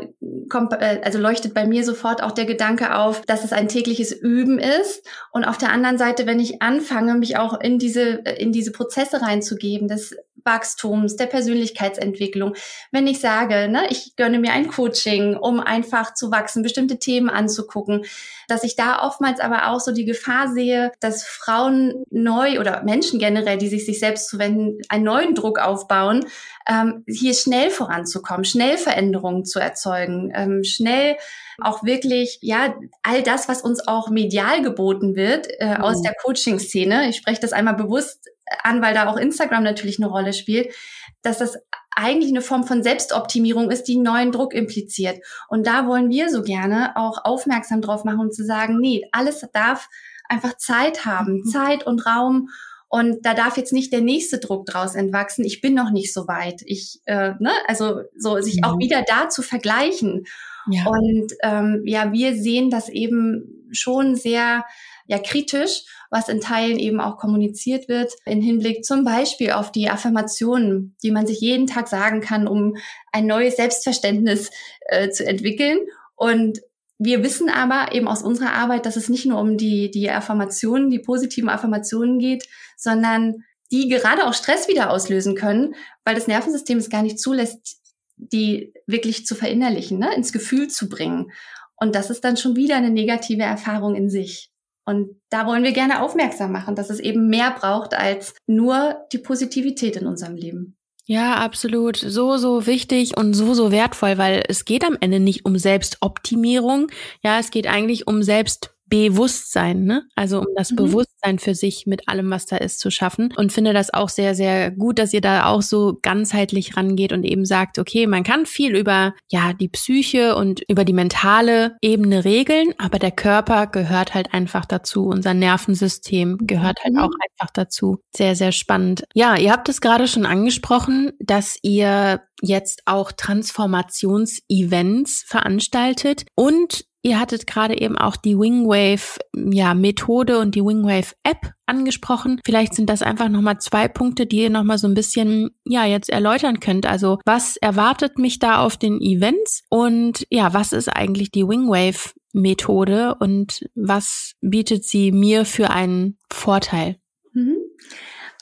[0.49, 4.11] kommt, äh, also leuchtet bei mir sofort auch der Gedanke auf, dass es ein tägliches
[4.11, 5.07] Üben ist.
[5.31, 9.21] Und auf der anderen Seite, wenn ich anfange, mich auch in diese, in diese Prozesse
[9.21, 10.13] reinzugeben, des
[10.45, 12.55] Wachstums, der Persönlichkeitsentwicklung.
[12.91, 17.29] Wenn ich sage, ne, ich gönne mir ein Coaching, um einfach zu wachsen, bestimmte Themen
[17.29, 18.05] anzugucken,
[18.47, 23.19] dass ich da oftmals aber auch so die Gefahr sehe, dass Frauen neu oder Menschen
[23.19, 26.25] generell, die sich sich selbst zuwenden, einen neuen Druck aufbauen,
[26.67, 31.17] ähm, hier schnell voranzukommen, schnell Veränderungen zu erzeugen, ähm, schnell
[31.59, 36.03] auch wirklich, ja, all das, was uns auch medial geboten wird äh, aus mhm.
[36.03, 38.29] der Coaching-Szene, ich spreche das einmal bewusst
[38.63, 40.73] an, weil da auch Instagram natürlich eine Rolle spielt,
[41.21, 41.57] dass das
[41.95, 45.19] eigentlich eine Form von Selbstoptimierung ist, die neuen Druck impliziert.
[45.47, 49.45] Und da wollen wir so gerne auch aufmerksam drauf machen und zu sagen, nee, alles
[49.53, 49.89] darf
[50.27, 51.45] einfach Zeit haben, mhm.
[51.45, 52.49] Zeit und Raum.
[52.87, 55.43] Und da darf jetzt nicht der nächste Druck draus entwachsen.
[55.43, 56.61] Ich bin noch nicht so weit.
[56.65, 58.79] Ich, äh, ne, also so sich auch mhm.
[58.79, 60.25] wieder da zu vergleichen.
[60.69, 60.85] Ja.
[60.85, 64.65] Und ähm, ja, wir sehen das eben schon sehr
[65.05, 69.89] ja kritisch, was in Teilen eben auch kommuniziert wird, in Hinblick zum Beispiel auf die
[69.89, 72.75] Affirmationen, die man sich jeden Tag sagen kann, um
[73.11, 74.51] ein neues Selbstverständnis
[74.87, 75.79] äh, zu entwickeln.
[76.15, 76.61] Und
[76.97, 80.89] wir wissen aber eben aus unserer Arbeit, dass es nicht nur um die, die Affirmationen,
[80.89, 86.77] die positiven Affirmationen geht, sondern die gerade auch Stress wieder auslösen können, weil das Nervensystem
[86.77, 87.81] es gar nicht zulässt,
[88.17, 90.13] die wirklich zu verinnerlichen, ne?
[90.15, 91.31] ins Gefühl zu bringen.
[91.75, 94.49] Und das ist dann schon wieder eine negative Erfahrung in sich.
[94.85, 99.17] Und da wollen wir gerne aufmerksam machen, dass es eben mehr braucht als nur die
[99.17, 100.77] Positivität in unserem Leben.
[101.07, 101.97] Ja, absolut.
[101.97, 106.87] So, so wichtig und so, so wertvoll, weil es geht am Ende nicht um Selbstoptimierung.
[107.23, 110.03] Ja, es geht eigentlich um Selbst Bewusstsein, ne?
[110.15, 110.77] Also um das mhm.
[110.77, 113.33] Bewusstsein für sich mit allem, was da ist, zu schaffen.
[113.35, 117.23] Und finde das auch sehr, sehr gut, dass ihr da auch so ganzheitlich rangeht und
[117.23, 122.23] eben sagt, okay, man kann viel über ja die Psyche und über die mentale Ebene
[122.25, 125.07] regeln, aber der Körper gehört halt einfach dazu.
[125.07, 126.99] Unser Nervensystem gehört halt mhm.
[126.99, 128.03] auch einfach dazu.
[128.15, 129.05] Sehr, sehr spannend.
[129.13, 137.19] Ja, ihr habt es gerade schon angesprochen, dass ihr jetzt auch Transformationsevents veranstaltet und Ihr
[137.19, 142.41] hattet gerade eben auch die Wingwave ja, Methode und die Wingwave App angesprochen.
[142.43, 146.09] Vielleicht sind das einfach nochmal zwei Punkte, die ihr nochmal so ein bisschen, ja, jetzt
[146.09, 146.87] erläutern könnt.
[146.87, 149.61] Also, was erwartet mich da auf den Events?
[149.69, 156.17] Und ja, was ist eigentlich die Wingwave Methode und was bietet sie mir für einen
[156.33, 156.97] Vorteil?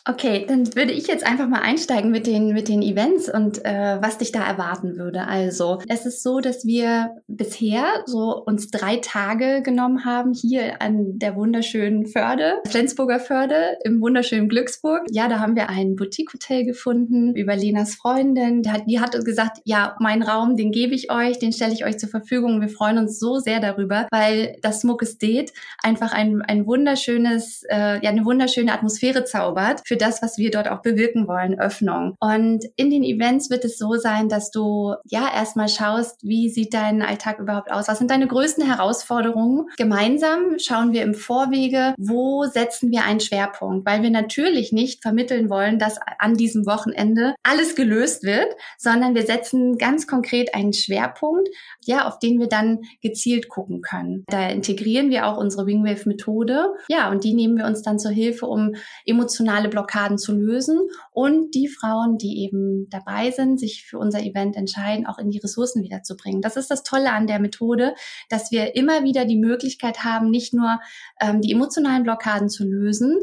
[0.05, 4.01] Okay, dann würde ich jetzt einfach mal einsteigen mit den, mit den Events und äh,
[4.01, 5.27] was dich da erwarten würde.
[5.27, 11.19] Also, es ist so, dass wir bisher so uns drei Tage genommen haben hier an
[11.19, 15.03] der wunderschönen Förde, Flensburger Förde im wunderschönen Glücksburg.
[15.09, 18.61] Ja, da haben wir ein Boutique-Hotel gefunden über Lenas Freundin.
[18.61, 21.85] Die hat, die hat gesagt, ja, mein Raum, den gebe ich euch, den stelle ich
[21.85, 22.59] euch zur Verfügung.
[22.59, 28.03] Wir freuen uns so sehr darüber, weil das Smuckes Date einfach ein, ein wunderschönes, äh,
[28.03, 32.15] ja, eine wunderschöne Atmosphäre zaubert für das, was wir dort auch bewirken wollen, Öffnung.
[32.19, 36.73] Und in den Events wird es so sein, dass du ja erstmal schaust, wie sieht
[36.73, 37.87] dein Alltag überhaupt aus?
[37.87, 39.67] Was sind deine größten Herausforderungen?
[39.77, 45.51] Gemeinsam schauen wir im Vorwege, wo setzen wir einen Schwerpunkt, weil wir natürlich nicht vermitteln
[45.51, 48.47] wollen, dass an diesem Wochenende alles gelöst wird,
[48.79, 51.49] sondern wir setzen ganz konkret einen Schwerpunkt,
[51.85, 54.23] ja, auf den wir dann gezielt gucken können.
[54.25, 58.47] Da integrieren wir auch unsere Wingwave-Methode, ja, und die nehmen wir uns dann zur Hilfe,
[58.47, 58.73] um
[59.05, 60.79] emotionale Blockaden Blockaden zu lösen
[61.11, 65.39] und die Frauen, die eben dabei sind, sich für unser Event entscheiden, auch in die
[65.39, 66.41] Ressourcen wiederzubringen.
[66.41, 67.95] Das ist das Tolle an der Methode,
[68.29, 70.79] dass wir immer wieder die Möglichkeit haben, nicht nur
[71.19, 73.17] ähm, die emotionalen Blockaden zu lösen,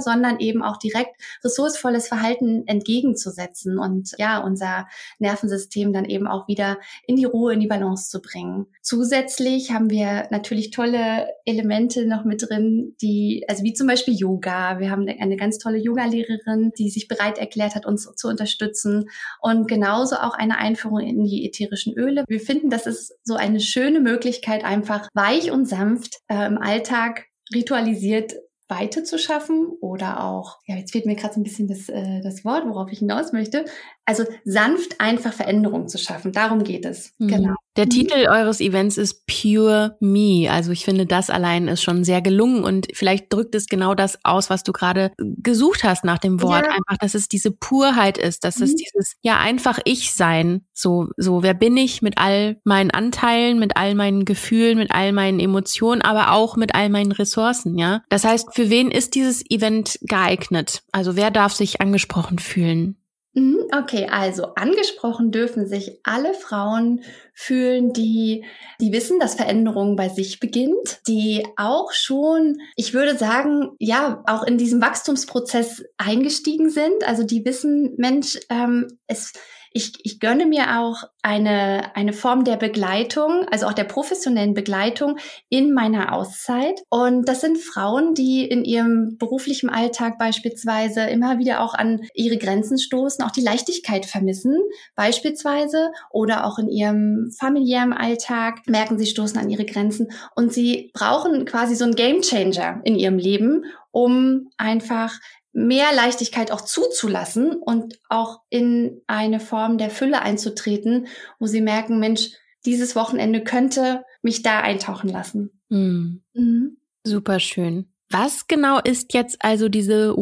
[0.00, 4.86] sondern eben auch direkt ressourcevolles Verhalten entgegenzusetzen und ja, unser
[5.18, 8.66] Nervensystem dann eben auch wieder in die Ruhe, in die Balance zu bringen.
[8.82, 14.78] Zusätzlich haben wir natürlich tolle Elemente noch mit drin, die, also wie zum Beispiel Yoga.
[14.78, 19.08] Wir haben eine ganz tolle Yoga-Lehrerin, die sich bereit erklärt hat, uns zu unterstützen
[19.40, 22.24] und genauso auch eine Einführung in die ätherischen Öle.
[22.28, 27.26] Wir finden, das ist so eine schöne Möglichkeit, einfach weich und sanft äh, im Alltag
[27.54, 28.34] ritualisiert
[28.68, 32.20] Weite zu schaffen oder auch, ja, jetzt fehlt mir gerade so ein bisschen das, äh,
[32.22, 33.64] das Wort, worauf ich hinaus möchte.
[34.04, 36.32] Also sanft einfach Veränderung zu schaffen.
[36.32, 37.14] Darum geht es.
[37.18, 37.28] Mhm.
[37.28, 37.54] Genau.
[37.76, 37.90] Der mhm.
[37.90, 40.50] Titel eures Events ist Pure Me.
[40.50, 44.18] Also ich finde, das allein ist schon sehr gelungen und vielleicht drückt es genau das
[44.24, 46.66] aus, was du gerade gesucht hast nach dem Wort.
[46.66, 46.72] Ja.
[46.72, 48.64] Einfach, dass es diese Purheit ist, dass mhm.
[48.64, 50.62] es dieses, ja, einfach ich sein.
[50.72, 55.12] So, so, wer bin ich mit all meinen Anteilen, mit all meinen Gefühlen, mit all
[55.12, 58.02] meinen Emotionen, aber auch mit all meinen Ressourcen, ja.
[58.08, 60.82] Das heißt, für wen ist dieses Event geeignet?
[60.92, 62.96] Also wer darf sich angesprochen fühlen?
[63.38, 67.02] Mhm, okay, also angesprochen dürfen sich alle Frauen
[67.34, 68.46] fühlen, die,
[68.80, 74.42] die wissen, dass Veränderung bei sich beginnt, die auch schon, ich würde sagen, ja, auch
[74.42, 77.06] in diesem Wachstumsprozess eingestiegen sind.
[77.06, 79.34] Also die wissen, Mensch, ähm, es,
[79.76, 85.18] ich, ich gönne mir auch eine, eine Form der Begleitung, also auch der professionellen Begleitung
[85.50, 86.80] in meiner Auszeit.
[86.88, 92.38] Und das sind Frauen, die in ihrem beruflichen Alltag beispielsweise immer wieder auch an ihre
[92.38, 94.56] Grenzen stoßen, auch die Leichtigkeit vermissen,
[94.94, 100.90] beispielsweise, oder auch in ihrem familiären Alltag merken, sie stoßen an ihre Grenzen und sie
[100.94, 105.18] brauchen quasi so einen Gamechanger in ihrem Leben, um einfach
[105.56, 111.06] mehr Leichtigkeit auch zuzulassen und auch in eine Form der Fülle einzutreten,
[111.38, 112.32] wo sie merken, Mensch,
[112.66, 115.62] dieses Wochenende könnte mich da eintauchen lassen.
[115.70, 116.22] Mhm.
[116.34, 116.76] Mhm.
[117.04, 117.86] Super schön.
[118.10, 120.14] Was genau ist jetzt also diese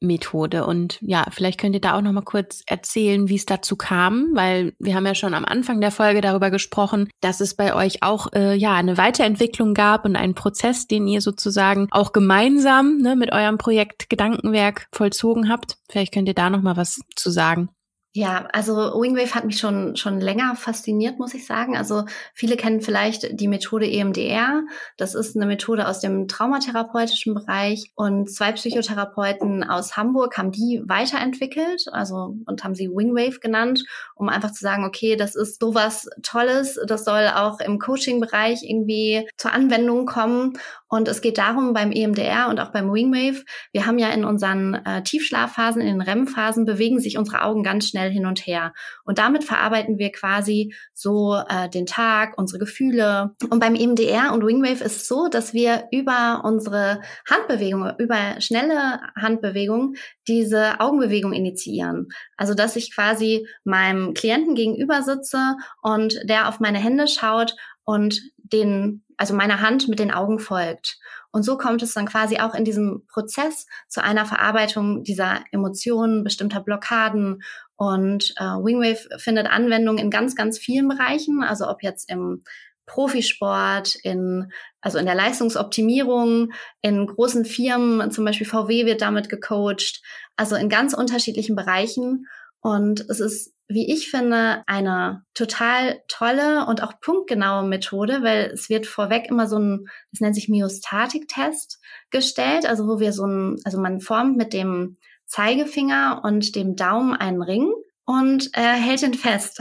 [0.00, 0.64] Wingwave-Methode?
[0.66, 4.28] Und ja, vielleicht könnt ihr da auch noch mal kurz erzählen, wie es dazu kam,
[4.34, 8.02] weil wir haben ja schon am Anfang der Folge darüber gesprochen, dass es bei euch
[8.02, 13.16] auch äh, ja eine Weiterentwicklung gab und einen Prozess, den ihr sozusagen auch gemeinsam ne,
[13.16, 15.78] mit eurem Projekt Gedankenwerk vollzogen habt.
[15.88, 17.70] Vielleicht könnt ihr da noch mal was zu sagen.
[18.14, 21.76] Ja, also Wingwave hat mich schon schon länger fasziniert, muss ich sagen.
[21.76, 24.62] Also viele kennen vielleicht die Methode EMDR.
[24.96, 30.82] Das ist eine Methode aus dem traumatherapeutischen Bereich und zwei Psychotherapeuten aus Hamburg haben die
[30.86, 36.08] weiterentwickelt, also und haben sie Wingwave genannt, um einfach zu sagen, okay, das ist sowas
[36.22, 40.54] Tolles, das soll auch im Coaching-Bereich irgendwie zur Anwendung kommen.
[40.88, 44.74] Und es geht darum beim EMDR und auch beim Wingwave, wir haben ja in unseren
[44.74, 48.72] äh, Tiefschlafphasen, in den REM-Phasen bewegen sich unsere Augen ganz schnell hin und her.
[49.04, 53.34] Und damit verarbeiten wir quasi so äh, den Tag, unsere Gefühle.
[53.50, 59.00] Und beim EMDR und Wingwave ist es so, dass wir über unsere Handbewegung, über schnelle
[59.14, 59.94] Handbewegung
[60.26, 62.08] diese Augenbewegung initiieren.
[62.36, 67.54] Also dass ich quasi meinem Klienten gegenüber sitze und der auf meine Hände schaut
[67.88, 70.98] und den, also meine Hand mit den Augen folgt.
[71.30, 76.22] Und so kommt es dann quasi auch in diesem Prozess zu einer Verarbeitung dieser Emotionen,
[76.22, 77.42] bestimmter Blockaden
[77.76, 82.44] und äh, Wingwave findet Anwendung in ganz, ganz vielen Bereichen, also ob jetzt im
[82.84, 90.02] Profisport, in, also in der Leistungsoptimierung, in großen Firmen, zum Beispiel VW wird damit gecoacht,
[90.36, 92.26] also in ganz unterschiedlichen Bereichen.
[92.60, 98.70] Und es ist, wie ich finde, eine total tolle und auch punktgenaue Methode, weil es
[98.70, 101.78] wird vorweg immer so ein, das nennt sich Myostatik-Test
[102.10, 107.14] gestellt, also wo wir so ein, also man formt mit dem Zeigefinger und dem Daumen
[107.14, 107.70] einen Ring
[108.06, 109.60] und äh, hält ihn fest.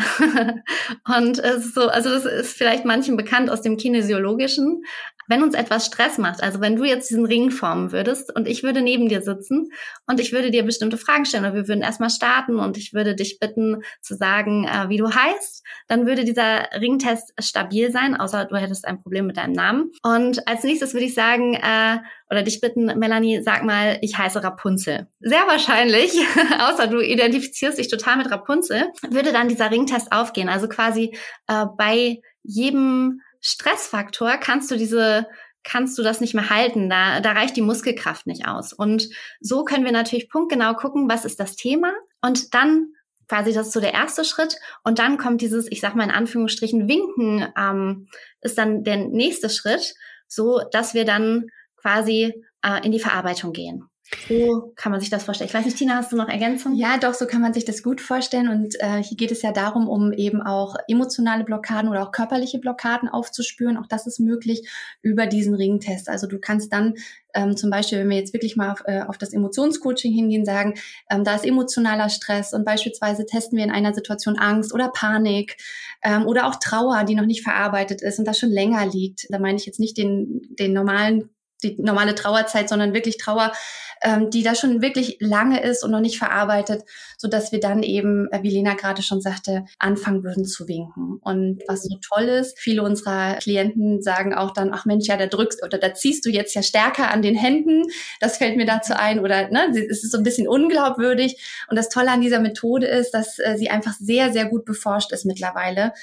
[1.06, 4.84] und es ist so, also das ist vielleicht manchen bekannt aus dem Kinesiologischen,
[5.28, 8.64] wenn uns etwas Stress macht, also wenn du jetzt diesen Ring formen würdest und ich
[8.64, 9.70] würde neben dir sitzen
[10.08, 13.16] und ich würde dir bestimmte Fragen stellen oder wir würden erstmal starten und ich würde
[13.16, 18.46] dich bitten zu sagen, äh, wie du heißt, dann würde dieser Ringtest stabil sein, außer
[18.46, 19.92] du hättest ein Problem mit deinem Namen.
[20.04, 21.98] Und als nächstes würde ich sagen, äh,
[22.30, 25.08] oder dich bitten, Melanie, sag mal, ich heiße Rapunzel.
[25.20, 26.12] Sehr wahrscheinlich,
[26.60, 30.50] außer du identifizierst dich total mit Rapunzel, würde dann dieser Ringtest aufgehen.
[30.50, 31.16] Also quasi
[31.48, 35.28] äh, bei jedem Stressfaktor kannst du diese
[35.64, 36.90] kannst du das nicht mehr halten.
[36.90, 38.72] Da, da reicht die Muskelkraft nicht aus.
[38.72, 39.10] Und
[39.42, 41.94] so können wir natürlich punktgenau gucken, was ist das Thema.
[42.22, 42.94] Und dann
[43.28, 44.56] quasi das ist so der erste Schritt.
[44.84, 48.08] Und dann kommt dieses, ich sag mal in Anführungsstrichen, Winken, ähm,
[48.42, 49.94] ist dann der nächste Schritt,
[50.28, 53.84] so dass wir dann quasi äh, in die Verarbeitung gehen.
[54.30, 55.50] So kann man sich das vorstellen.
[55.50, 56.78] Ich weiß nicht, Tina, hast du noch Ergänzungen?
[56.78, 58.48] Ja, doch, so kann man sich das gut vorstellen.
[58.48, 62.60] Und äh, hier geht es ja darum, um eben auch emotionale Blockaden oder auch körperliche
[62.60, 63.78] Blockaden aufzuspüren.
[63.78, 64.70] Auch das ist möglich
[65.02, 66.08] über diesen Ringtest.
[66.08, 66.94] Also du kannst dann
[67.34, 70.76] ähm, zum Beispiel, wenn wir jetzt wirklich mal auf, äh, auf das Emotionscoaching hingehen, sagen,
[71.10, 75.58] ähm, da ist emotionaler Stress und beispielsweise testen wir in einer Situation Angst oder Panik
[76.02, 79.28] ähm, oder auch Trauer, die noch nicht verarbeitet ist und das schon länger liegt.
[79.30, 81.30] Da meine ich jetzt nicht den, den normalen
[81.64, 83.52] die normale Trauerzeit, sondern wirklich Trauer,
[84.02, 86.84] ähm, die da schon wirklich lange ist und noch nicht verarbeitet,
[87.18, 91.20] so dass wir dann eben, äh, wie Lena gerade schon sagte, anfangen würden zu winken.
[91.22, 95.28] Und was so toll ist, viele unserer Klienten sagen auch dann, ach Mensch, ja, da
[95.28, 97.84] drückst oder da ziehst du jetzt ja stärker an den Händen.
[98.20, 101.42] Das fällt mir dazu ein oder ne, es ist so ein bisschen unglaubwürdig.
[101.70, 105.12] Und das Tolle an dieser Methode ist, dass äh, sie einfach sehr, sehr gut beforscht
[105.12, 105.94] ist mittlerweile.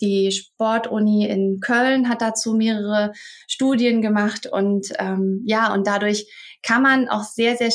[0.00, 3.12] Die Sportuni in Köln hat dazu mehrere
[3.46, 6.26] Studien gemacht und ähm, ja, und dadurch
[6.62, 7.70] kann man auch sehr, sehr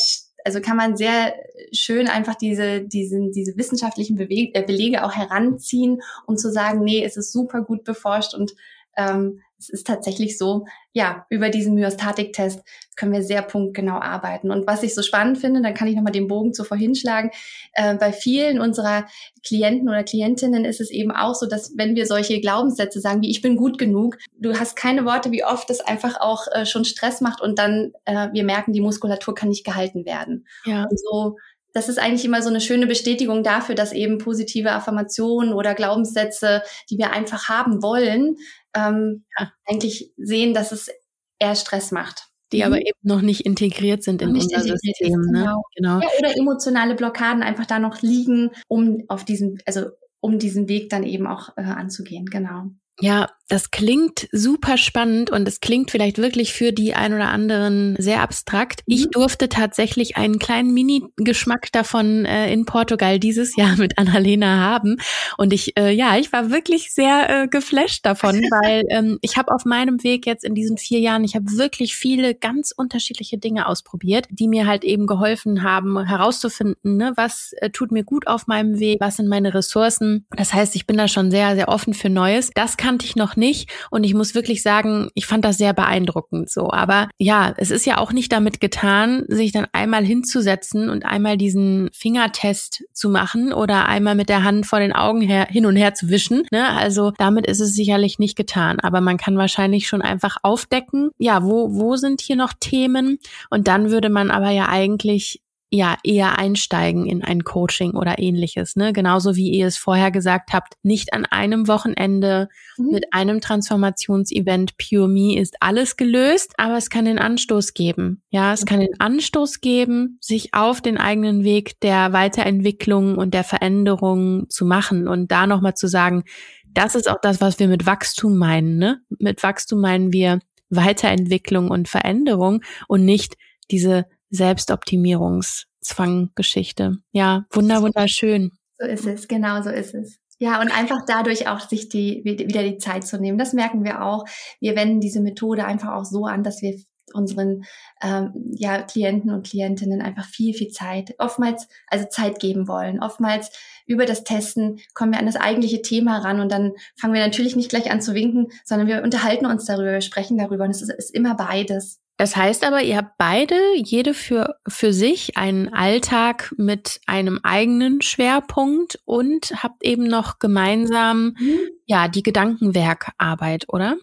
[0.45, 1.33] also kann man sehr
[1.73, 7.03] schön einfach diese, diesen, diese wissenschaftlichen Bewe äh, Belege auch heranziehen, um zu sagen, nee,
[7.03, 8.53] es ist super gut beforscht und
[8.95, 12.61] ähm, es ist tatsächlich so, ja, über diesen Myostatik-Test
[12.95, 14.51] können wir sehr punktgenau arbeiten.
[14.51, 17.31] Und was ich so spannend finde, dann kann ich nochmal den Bogen zu vorhin schlagen,
[17.73, 19.05] äh, bei vielen unserer
[19.45, 23.29] Klienten oder Klientinnen ist es eben auch so, dass wenn wir solche Glaubenssätze sagen, wie
[23.29, 26.85] ich bin gut genug, du hast keine Worte, wie oft das einfach auch äh, schon
[26.85, 30.47] Stress macht und dann äh, wir merken, die Muskulatur kann nicht gehalten werden.
[30.65, 30.83] Ja.
[30.83, 31.37] Und so
[31.75, 36.63] das ist eigentlich immer so eine schöne Bestätigung dafür, dass eben positive Affirmationen oder Glaubenssätze,
[36.89, 38.37] die wir einfach haben wollen,
[38.73, 39.51] ähm, ja.
[39.65, 40.89] eigentlich sehen, dass es
[41.37, 42.29] eher Stress macht.
[42.53, 42.63] Die mhm.
[42.63, 45.19] aber eben noch nicht integriert sind in unser System.
[45.19, 45.39] ne?
[45.39, 45.63] Genau.
[45.75, 45.99] genau.
[45.99, 49.87] Ja, oder emotionale Blockaden einfach da noch liegen, um auf diesen, also
[50.21, 52.27] um diesen Weg dann eben auch äh, anzugehen.
[52.27, 52.69] Genau.
[53.01, 57.95] Ja, das klingt super spannend und es klingt vielleicht wirklich für die ein oder anderen
[57.99, 58.81] sehr abstrakt.
[58.87, 59.11] Ich mhm.
[59.11, 64.97] durfte tatsächlich einen kleinen Mini-Geschmack davon äh, in Portugal dieses Jahr mit Annalena haben
[65.37, 69.53] und ich, äh, ja, ich war wirklich sehr äh, geflasht davon, weil ähm, ich habe
[69.53, 73.67] auf meinem Weg jetzt in diesen vier Jahren, ich habe wirklich viele ganz unterschiedliche Dinge
[73.67, 78.47] ausprobiert, die mir halt eben geholfen haben, herauszufinden, ne, was äh, tut mir gut auf
[78.47, 80.25] meinem Weg, was sind meine Ressourcen.
[80.35, 82.49] Das heißt, ich bin da schon sehr, sehr offen für Neues.
[82.55, 86.51] Das kannte ich noch nicht und ich muss wirklich sagen, ich fand das sehr beeindruckend
[86.51, 86.69] so.
[86.69, 91.35] Aber ja, es ist ja auch nicht damit getan, sich dann einmal hinzusetzen und einmal
[91.35, 95.75] diesen Fingertest zu machen oder einmal mit der Hand vor den Augen her, hin und
[95.75, 96.43] her zu wischen.
[96.51, 96.69] Ne?
[96.77, 98.79] Also damit ist es sicherlich nicht getan.
[98.79, 103.17] Aber man kann wahrscheinlich schon einfach aufdecken, ja, wo, wo sind hier noch Themen?
[103.49, 105.41] Und dann würde man aber ja eigentlich
[105.75, 108.93] ja eher einsteigen in ein Coaching oder ähnliches, ne?
[108.93, 112.91] Genauso wie ihr es vorher gesagt habt, nicht an einem Wochenende mhm.
[112.91, 118.21] mit einem Transformationsevent Pure Me ist alles gelöst, aber es kann den Anstoß geben.
[118.29, 123.43] Ja, es kann den Anstoß geben, sich auf den eigenen Weg der Weiterentwicklung und der
[123.43, 126.23] Veränderung zu machen und da nochmal zu sagen,
[126.65, 129.01] das ist auch das, was wir mit Wachstum meinen, ne?
[129.19, 133.35] Mit Wachstum meinen wir Weiterentwicklung und Veränderung und nicht
[133.71, 136.93] diese Selbstoptimierungszwang-Geschichte.
[137.11, 138.51] Ja, wunder, wunderschön.
[138.79, 140.17] So ist es, genau so ist es.
[140.37, 143.37] Ja, und einfach dadurch auch sich die, wieder die Zeit zu nehmen.
[143.37, 144.25] Das merken wir auch.
[144.59, 146.77] Wir wenden diese Methode einfach auch so an, dass wir
[147.13, 147.63] unseren
[148.01, 153.01] ähm, ja, Klienten und Klientinnen einfach viel, viel Zeit, oftmals also Zeit geben wollen.
[153.01, 153.51] Oftmals
[153.85, 157.55] über das Testen kommen wir an das eigentliche Thema ran und dann fangen wir natürlich
[157.55, 160.81] nicht gleich an zu winken, sondern wir unterhalten uns darüber, wir sprechen darüber und es
[160.81, 162.01] ist, ist immer beides.
[162.17, 168.01] Das heißt aber, ihr habt beide, jede für, für sich, einen Alltag mit einem eigenen
[168.01, 171.59] Schwerpunkt und habt eben noch gemeinsam, mhm.
[171.85, 173.97] ja, die Gedankenwerkarbeit, oder?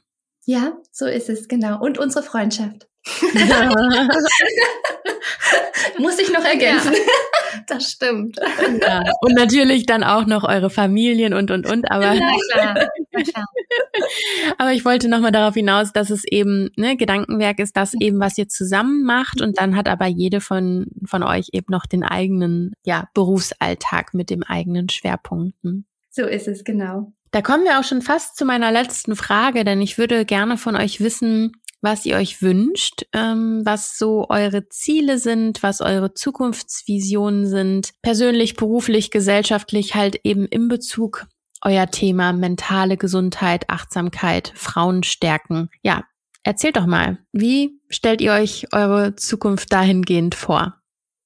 [0.44, 1.80] Ja, so ist es, genau.
[1.80, 2.86] Und unsere Freundschaft.
[5.98, 6.92] Muss ich noch ergänzen.
[6.92, 6.98] Ja,
[7.66, 8.38] das stimmt.
[8.80, 9.04] Ja.
[9.20, 11.90] Und natürlich dann auch noch eure Familien und und und.
[11.90, 12.74] Aber, ja, klar.
[13.12, 13.46] klar.
[14.58, 18.38] aber ich wollte nochmal darauf hinaus, dass es eben, ne, Gedankenwerk ist das eben, was
[18.38, 19.40] ihr zusammen macht.
[19.40, 24.30] Und dann hat aber jede von, von euch eben noch den eigenen, ja, Berufsalltag mit
[24.30, 25.86] dem eigenen Schwerpunkten.
[26.10, 27.12] So ist es, genau.
[27.32, 30.76] Da kommen wir auch schon fast zu meiner letzten Frage, denn ich würde gerne von
[30.76, 31.52] euch wissen,
[31.82, 38.54] was ihr euch wünscht, ähm, was so eure Ziele sind, was eure Zukunftsvisionen sind, persönlich,
[38.56, 41.26] beruflich, gesellschaftlich, halt eben in Bezug
[41.60, 45.70] euer Thema mentale Gesundheit, Achtsamkeit, Frauen stärken.
[45.82, 46.04] Ja,
[46.42, 50.81] erzählt doch mal, wie stellt ihr euch eure Zukunft dahingehend vor?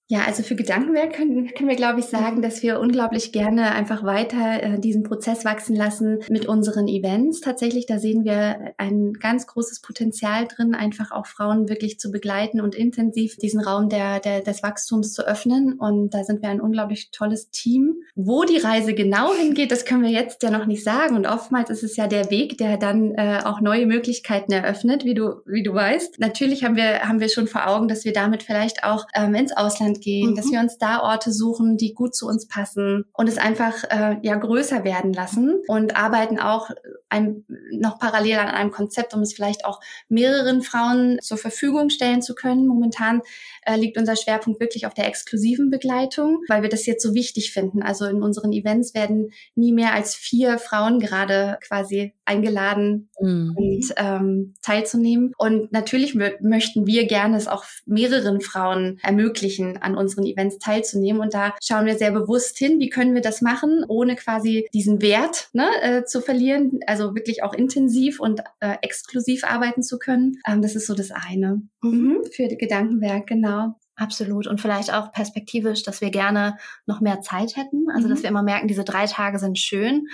[0.08, 4.04] Ja, also für Gedankenwerk können, können wir, glaube ich, sagen, dass wir unglaublich gerne einfach
[4.04, 7.40] weiter äh, diesen Prozess wachsen lassen mit unseren Events.
[7.40, 12.60] Tatsächlich, da sehen wir ein ganz großes Potenzial drin, einfach auch Frauen wirklich zu begleiten
[12.60, 15.72] und intensiv diesen Raum der, der, des Wachstums zu öffnen.
[15.72, 17.96] Und da sind wir ein unglaublich tolles Team.
[18.14, 21.16] Wo die Reise genau hingeht, das können wir jetzt ja noch nicht sagen.
[21.16, 25.14] Und oftmals ist es ja der Weg, der dann äh, auch neue Möglichkeiten eröffnet, wie
[25.14, 26.20] du, wie du weißt.
[26.20, 29.56] Natürlich haben wir, haben wir schon vor Augen, dass wir damit vielleicht auch ähm, ins
[29.56, 30.34] Ausland Ausland gehen, mhm.
[30.36, 34.16] dass wir uns da Orte suchen, die gut zu uns passen und es einfach äh,
[34.22, 36.70] ja größer werden lassen und arbeiten auch
[37.08, 42.22] ein, noch parallel an einem Konzept, um es vielleicht auch mehreren Frauen zur Verfügung stellen
[42.22, 42.66] zu können.
[42.66, 43.22] Momentan
[43.62, 47.52] äh, liegt unser Schwerpunkt wirklich auf der exklusiven Begleitung, weil wir das jetzt so wichtig
[47.52, 47.82] finden.
[47.82, 53.54] Also in unseren Events werden nie mehr als vier Frauen gerade quasi eingeladen mhm.
[53.56, 55.32] und ähm, teilzunehmen.
[55.38, 61.22] Und natürlich möchten wir gerne es auch mehreren Frauen ermöglichen, an unseren Events teilzunehmen.
[61.22, 65.00] Und da schauen wir sehr bewusst hin, wie können wir das machen, ohne quasi diesen
[65.00, 70.36] Wert ne, äh, zu verlieren, also wirklich auch intensiv und äh, exklusiv arbeiten zu können.
[70.46, 72.22] Ähm, das ist so das eine mhm.
[72.32, 73.74] für Gedankenwerk, genau.
[73.96, 74.46] Absolut.
[74.46, 77.86] Und vielleicht auch perspektivisch, dass wir gerne noch mehr Zeit hätten.
[77.90, 78.10] Also, mhm.
[78.10, 80.06] dass wir immer merken, diese drei Tage sind schön.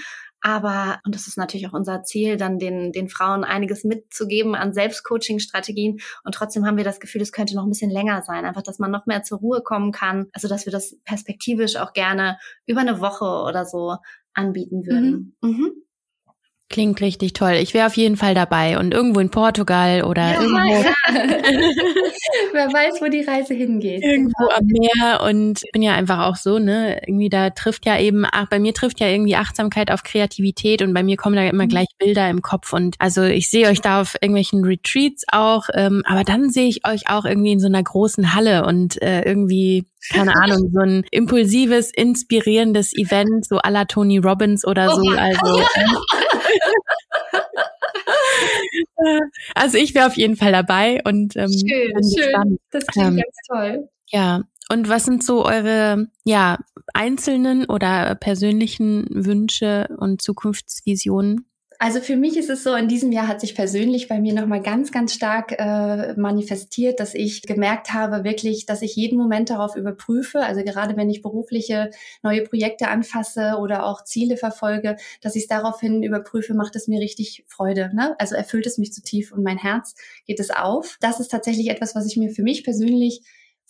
[0.42, 4.74] Aber, und das ist natürlich auch unser Ziel, dann den, den Frauen einiges mitzugeben an
[4.74, 6.00] Selbstcoaching-Strategien.
[6.24, 8.44] Und trotzdem haben wir das Gefühl, es könnte noch ein bisschen länger sein.
[8.44, 10.26] Einfach, dass man noch mehr zur Ruhe kommen kann.
[10.32, 13.96] Also, dass wir das perspektivisch auch gerne über eine Woche oder so
[14.34, 15.36] anbieten würden.
[15.40, 15.50] Mhm.
[15.50, 15.72] Mhm.
[16.68, 17.52] Klingt richtig toll.
[17.60, 20.82] Ich wäre auf jeden Fall dabei und irgendwo in Portugal oder ja, irgendwo.
[20.82, 20.94] Ja.
[22.52, 24.02] Wer weiß, wo die Reise hingeht.
[24.02, 28.24] Irgendwo am Meer und bin ja einfach auch so, ne, irgendwie da trifft ja eben,
[28.30, 31.64] ach, bei mir trifft ja irgendwie Achtsamkeit auf Kreativität und bei mir kommen da immer
[31.64, 31.68] mhm.
[31.68, 36.02] gleich Bilder im Kopf und also ich sehe euch da auf irgendwelchen Retreats auch, ähm,
[36.06, 39.84] aber dann sehe ich euch auch irgendwie in so einer großen Halle und äh, irgendwie
[40.10, 45.02] keine Ahnung, so ein impulsives, inspirierendes Event, so à la Tony Robbins oder so.
[45.02, 45.62] Oh, also,
[49.54, 52.30] also ich wäre auf jeden Fall dabei und ähm, schön, schön.
[52.30, 52.60] Spannend.
[52.70, 53.88] Das klingt ähm, ganz toll.
[54.08, 54.42] Ja.
[54.70, 56.56] Und was sind so eure ja
[56.94, 61.44] einzelnen oder persönlichen Wünsche und Zukunftsvisionen?
[61.82, 64.62] Also für mich ist es so, in diesem Jahr hat sich persönlich bei mir nochmal
[64.62, 69.74] ganz, ganz stark äh, manifestiert, dass ich gemerkt habe, wirklich, dass ich jeden Moment darauf
[69.74, 71.90] überprüfe, also gerade wenn ich berufliche
[72.22, 77.00] neue Projekte anfasse oder auch Ziele verfolge, dass ich es daraufhin überprüfe, macht es mir
[77.00, 77.90] richtig Freude.
[77.92, 78.14] Ne?
[78.20, 80.98] Also erfüllt es mich zu tief und mein Herz geht es auf.
[81.00, 83.22] Das ist tatsächlich etwas, was ich mir für mich persönlich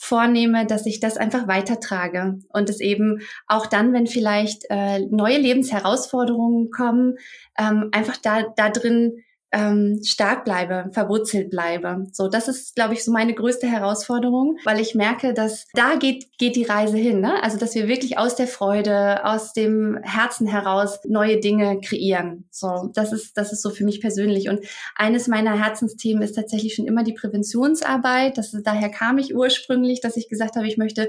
[0.03, 2.40] vornehme, dass ich das einfach weitertrage.
[2.48, 7.18] Und es eben auch dann, wenn vielleicht äh, neue Lebensherausforderungen kommen,
[7.57, 9.22] ähm, einfach da, da drin
[9.53, 12.07] ähm, stark bleibe, verwurzelt bleibe.
[12.12, 16.38] So, das ist, glaube ich, so meine größte Herausforderung, weil ich merke, dass da geht,
[16.38, 17.20] geht die Reise hin.
[17.20, 17.42] Ne?
[17.42, 22.44] Also, dass wir wirklich aus der Freude, aus dem Herzen heraus neue Dinge kreieren.
[22.50, 24.48] So, das ist, das ist so für mich persönlich.
[24.48, 24.61] Und
[24.96, 28.38] eines meiner Herzensthemen ist tatsächlich schon immer die Präventionsarbeit.
[28.38, 31.09] Das ist, daher kam ich ursprünglich, dass ich gesagt habe, ich möchte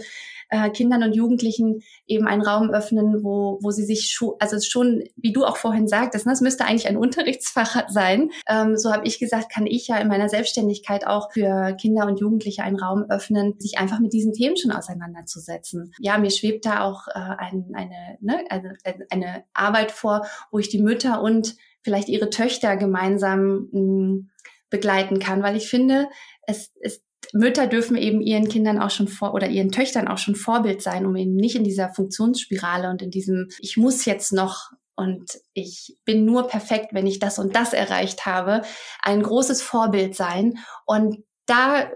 [0.54, 5.04] äh, Kindern und Jugendlichen eben einen Raum öffnen, wo, wo sie sich schon, also schon,
[5.16, 8.30] wie du auch vorhin sagtest, ne, müsste eigentlich ein Unterrichtsfach sein.
[8.47, 12.20] Ähm, so habe ich gesagt, kann ich ja in meiner Selbstständigkeit auch für Kinder und
[12.20, 15.91] Jugendliche einen Raum öffnen, sich einfach mit diesen Themen schon auseinanderzusetzen.
[15.99, 18.78] Ja, mir schwebt da auch äh, ein, eine, ne, eine,
[19.10, 24.30] eine Arbeit vor, wo ich die Mütter und vielleicht ihre Töchter gemeinsam mh, hm,
[24.70, 26.08] begleiten kann, weil ich finde,
[26.47, 30.36] es, es Mütter dürfen eben ihren Kindern auch schon vor oder ihren Töchtern auch schon
[30.36, 34.71] Vorbild sein, um eben nicht in dieser Funktionsspirale und in diesem, ich muss jetzt noch
[34.95, 38.61] und ich bin nur perfekt, wenn ich das und das erreicht habe,
[39.01, 40.59] ein großes Vorbild sein.
[40.86, 41.89] Und da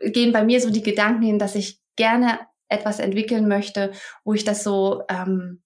[0.00, 3.92] gehen bei mir so die Gedanken hin, dass ich gerne etwas entwickeln möchte,
[4.24, 5.62] wo ich das so ähm,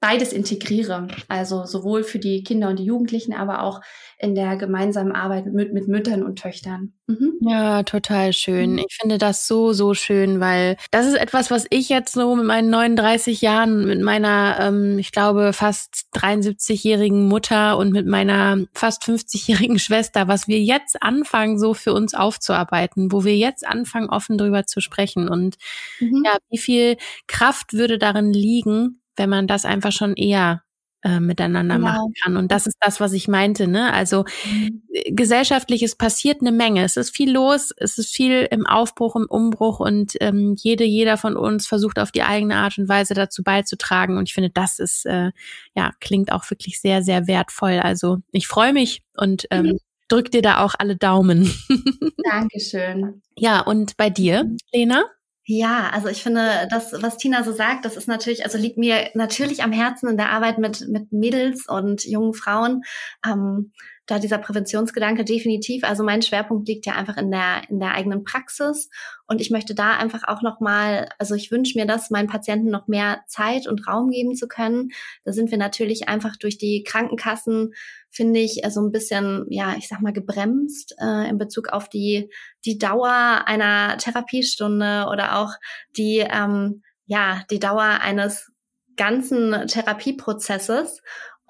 [0.00, 1.08] beides integriere.
[1.28, 3.80] Also sowohl für die Kinder und die Jugendlichen, aber auch
[4.18, 6.92] in der gemeinsamen Arbeit mit, mit Müttern und Töchtern.
[7.06, 7.38] Mhm.
[7.40, 8.72] Ja, total schön.
[8.72, 8.78] Mhm.
[8.78, 12.44] Ich finde das so, so schön, weil das ist etwas, was ich jetzt so mit
[12.44, 19.02] meinen 39 Jahren, mit meiner, ähm, ich glaube, fast 73-jährigen Mutter und mit meiner fast
[19.04, 24.38] 50-jährigen Schwester, was wir jetzt anfangen, so für uns aufzuarbeiten, wo wir jetzt anfangen, offen
[24.38, 25.28] drüber zu sprechen.
[25.28, 25.56] Und
[25.98, 26.22] mhm.
[26.24, 26.96] ja, wie viel
[27.26, 30.62] Kraft würde darin liegen, wenn man das einfach schon eher
[31.02, 31.88] äh, miteinander genau.
[31.88, 32.36] machen kann.
[32.38, 33.66] Und das ist das, was ich meinte.
[33.66, 33.92] Ne?
[33.92, 34.82] Also mhm.
[34.92, 36.82] Äh, gesellschaftlich, es passiert eine Menge.
[36.84, 41.18] Es ist viel los, es ist viel im Aufbruch, im Umbruch und ähm, jede, jeder
[41.18, 44.16] von uns versucht auf die eigene Art und Weise dazu beizutragen.
[44.16, 45.32] Und ich finde, das ist, äh,
[45.74, 47.78] ja, klingt auch wirklich sehr, sehr wertvoll.
[47.78, 49.78] Also ich freue mich und ähm, mhm.
[50.08, 51.52] drück dir da auch alle Daumen.
[52.30, 53.20] Dankeschön.
[53.36, 54.56] Ja, und bei dir, mhm.
[54.72, 55.04] Lena?
[55.52, 59.10] Ja, also ich finde, das, was Tina so sagt, das ist natürlich, also liegt mir
[59.14, 62.82] natürlich am Herzen in der Arbeit mit, mit Mädels und jungen Frauen.
[63.26, 63.72] Ähm,
[64.10, 65.84] da dieser Präventionsgedanke definitiv.
[65.84, 68.90] Also mein Schwerpunkt liegt ja einfach in der, in der eigenen Praxis.
[69.26, 72.88] Und ich möchte da einfach auch nochmal, also ich wünsche mir das, meinen Patienten noch
[72.88, 74.90] mehr Zeit und Raum geben zu können.
[75.24, 77.72] Da sind wir natürlich einfach durch die Krankenkassen,
[78.10, 81.88] finde ich, so also ein bisschen, ja, ich sag mal, gebremst äh, in Bezug auf
[81.88, 82.30] die,
[82.64, 85.52] die Dauer einer Therapiestunde oder auch
[85.96, 88.50] die, ähm, ja, die Dauer eines
[88.96, 91.00] ganzen Therapieprozesses.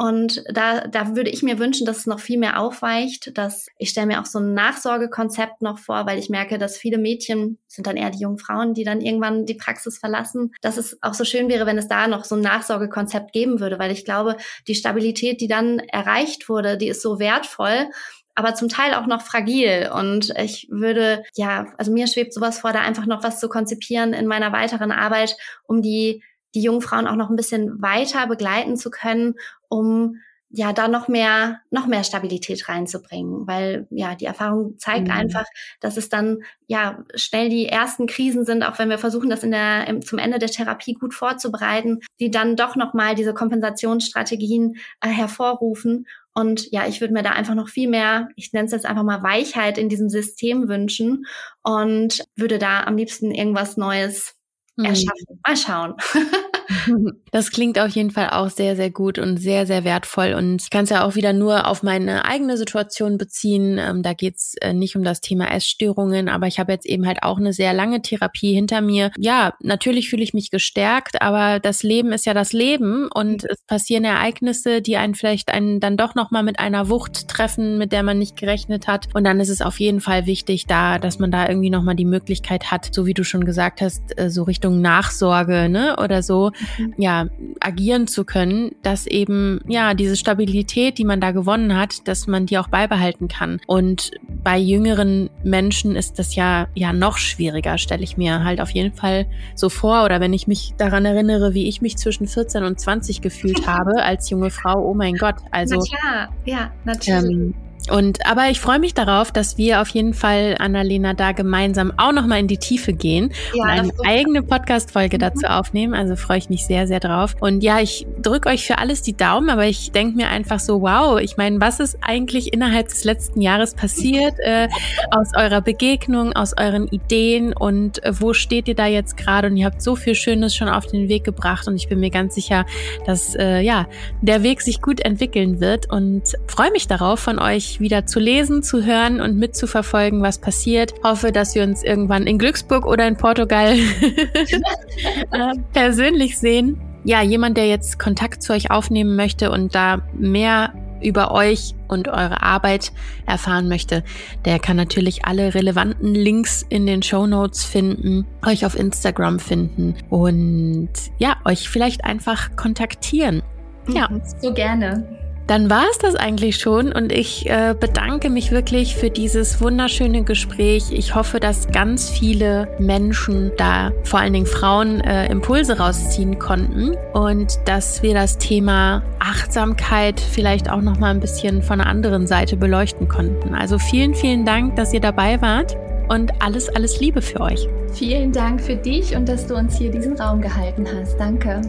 [0.01, 3.91] Und da, da würde ich mir wünschen, dass es noch viel mehr aufweicht, dass ich
[3.91, 7.87] stelle mir auch so ein Nachsorgekonzept noch vor, weil ich merke, dass viele Mädchen sind
[7.87, 11.27] dann eher die jungen Frauen, die dann irgendwann die Praxis verlassen, dass es auch so
[11.27, 14.39] schön wäre, wenn es da noch so ein Nachsorgekonzept geben würde, weil ich glaube,
[14.69, 17.91] die Stabilität, die dann erreicht wurde, die ist so wertvoll
[18.37, 19.91] aber zum Teil auch noch fragil.
[19.93, 24.15] Und ich würde, ja, also mir schwebt sowas vor, da einfach noch was zu konzipieren
[24.15, 26.23] in meiner weiteren Arbeit, um die
[26.55, 29.35] die jungen Frauen auch noch ein bisschen weiter begleiten zu können,
[29.71, 30.17] um
[30.53, 35.13] ja da noch mehr noch mehr Stabilität reinzubringen, weil ja die Erfahrung zeigt mhm.
[35.15, 35.47] einfach,
[35.81, 39.53] dass es dann ja schnell die ersten Krisen sind, auch wenn wir versuchen, das in
[39.53, 44.77] der im, zum Ende der Therapie gut vorzubereiten, die dann doch noch mal diese Kompensationsstrategien
[45.01, 48.73] äh, hervorrufen und ja, ich würde mir da einfach noch viel mehr, ich nenne es
[48.73, 51.27] jetzt einfach mal Weichheit in diesem System wünschen
[51.63, 54.37] und würde da am liebsten irgendwas Neues
[54.81, 54.87] Mhm.
[54.87, 55.41] erschaffen.
[55.47, 55.95] Mal schauen.
[57.33, 60.35] Das klingt auf jeden Fall auch sehr, sehr gut und sehr, sehr wertvoll.
[60.35, 63.79] Und ich kann es ja auch wieder nur auf meine eigene Situation beziehen.
[63.79, 67.07] Ähm, da geht es äh, nicht um das Thema Essstörungen, aber ich habe jetzt eben
[67.07, 69.13] halt auch eine sehr lange Therapie hinter mir.
[69.17, 73.63] Ja, natürlich fühle ich mich gestärkt, aber das Leben ist ja das Leben und es
[73.65, 78.03] passieren Ereignisse, die einen vielleicht einen dann doch nochmal mit einer Wucht treffen, mit der
[78.03, 79.07] man nicht gerechnet hat.
[79.15, 82.05] Und dann ist es auf jeden Fall wichtig, da, dass man da irgendwie nochmal die
[82.05, 86.51] Möglichkeit hat, so wie du schon gesagt hast, äh, so Richtung Nachsorge, ne, oder so,
[86.51, 86.67] mhm.
[86.97, 87.27] Ja,
[87.61, 92.47] agieren zu können, dass eben, ja, diese Stabilität, die man da gewonnen hat, dass man
[92.47, 93.61] die auch beibehalten kann.
[93.67, 94.13] Und
[94.43, 98.93] bei jüngeren Menschen ist das ja, ja noch schwieriger, stelle ich mir halt auf jeden
[98.93, 100.05] Fall so vor.
[100.05, 104.03] Oder wenn ich mich daran erinnere, wie ich mich zwischen 14 und 20 gefühlt habe
[104.03, 105.37] als junge Frau, oh mein Gott.
[105.51, 107.31] Also, Na klar, ja, natürlich.
[107.31, 107.55] Ähm,
[107.89, 112.13] und aber ich freue mich darauf, dass wir auf jeden Fall, Annalena, da gemeinsam auch
[112.13, 115.21] nochmal in die Tiefe gehen ja, und eine eigene Podcast-Folge mhm.
[115.21, 115.95] dazu aufnehmen.
[115.95, 117.37] Also freue ich mich sehr, sehr drauf.
[117.41, 120.83] Und ja, ich drücke euch für alles die Daumen, aber ich denke mir einfach so,
[120.83, 124.69] wow, ich meine, was ist eigentlich innerhalb des letzten Jahres passiert äh,
[125.11, 129.49] aus eurer Begegnung, aus euren Ideen und äh, wo steht ihr da jetzt gerade?
[129.49, 132.11] Und ihr habt so viel Schönes schon auf den Weg gebracht und ich bin mir
[132.11, 132.67] ganz sicher,
[133.07, 133.87] dass äh, ja
[134.21, 138.65] der Weg sich gut entwickeln wird und freue mich darauf, von euch wieder zu lesen,
[138.65, 140.93] zu hören und mitzuverfolgen, was passiert.
[141.05, 143.75] Hoffe, dass wir uns irgendwann in Glücksburg oder in Portugal
[145.31, 146.81] äh, persönlich sehen.
[147.05, 152.09] Ja, jemand, der jetzt Kontakt zu euch aufnehmen möchte und da mehr über euch und
[152.09, 152.93] eure Arbeit
[153.27, 154.05] erfahren möchte,
[154.45, 159.95] der kann natürlich alle relevanten Links in den Show Notes finden, euch auf Instagram finden
[160.09, 163.43] und ja, euch vielleicht einfach kontaktieren.
[163.89, 164.09] Ja,
[164.41, 165.20] so gerne.
[165.51, 170.23] Dann war es das eigentlich schon und ich äh, bedanke mich wirklich für dieses wunderschöne
[170.23, 170.93] Gespräch.
[170.93, 176.95] Ich hoffe, dass ganz viele Menschen da, vor allen Dingen Frauen, äh, Impulse rausziehen konnten
[177.15, 182.29] und dass wir das Thema Achtsamkeit vielleicht auch noch mal ein bisschen von einer anderen
[182.29, 183.53] Seite beleuchten konnten.
[183.53, 185.77] Also vielen, vielen Dank, dass ihr dabei wart
[186.09, 187.67] und alles, alles Liebe für euch.
[187.93, 191.17] Vielen Dank für dich und dass du uns hier diesen Raum gehalten hast.
[191.19, 191.61] Danke.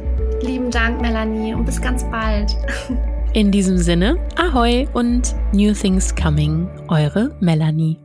[0.43, 2.55] Lieben Dank, Melanie, und bis ganz bald.
[3.33, 8.00] In diesem Sinne, Ahoi und New Things Coming, eure Melanie.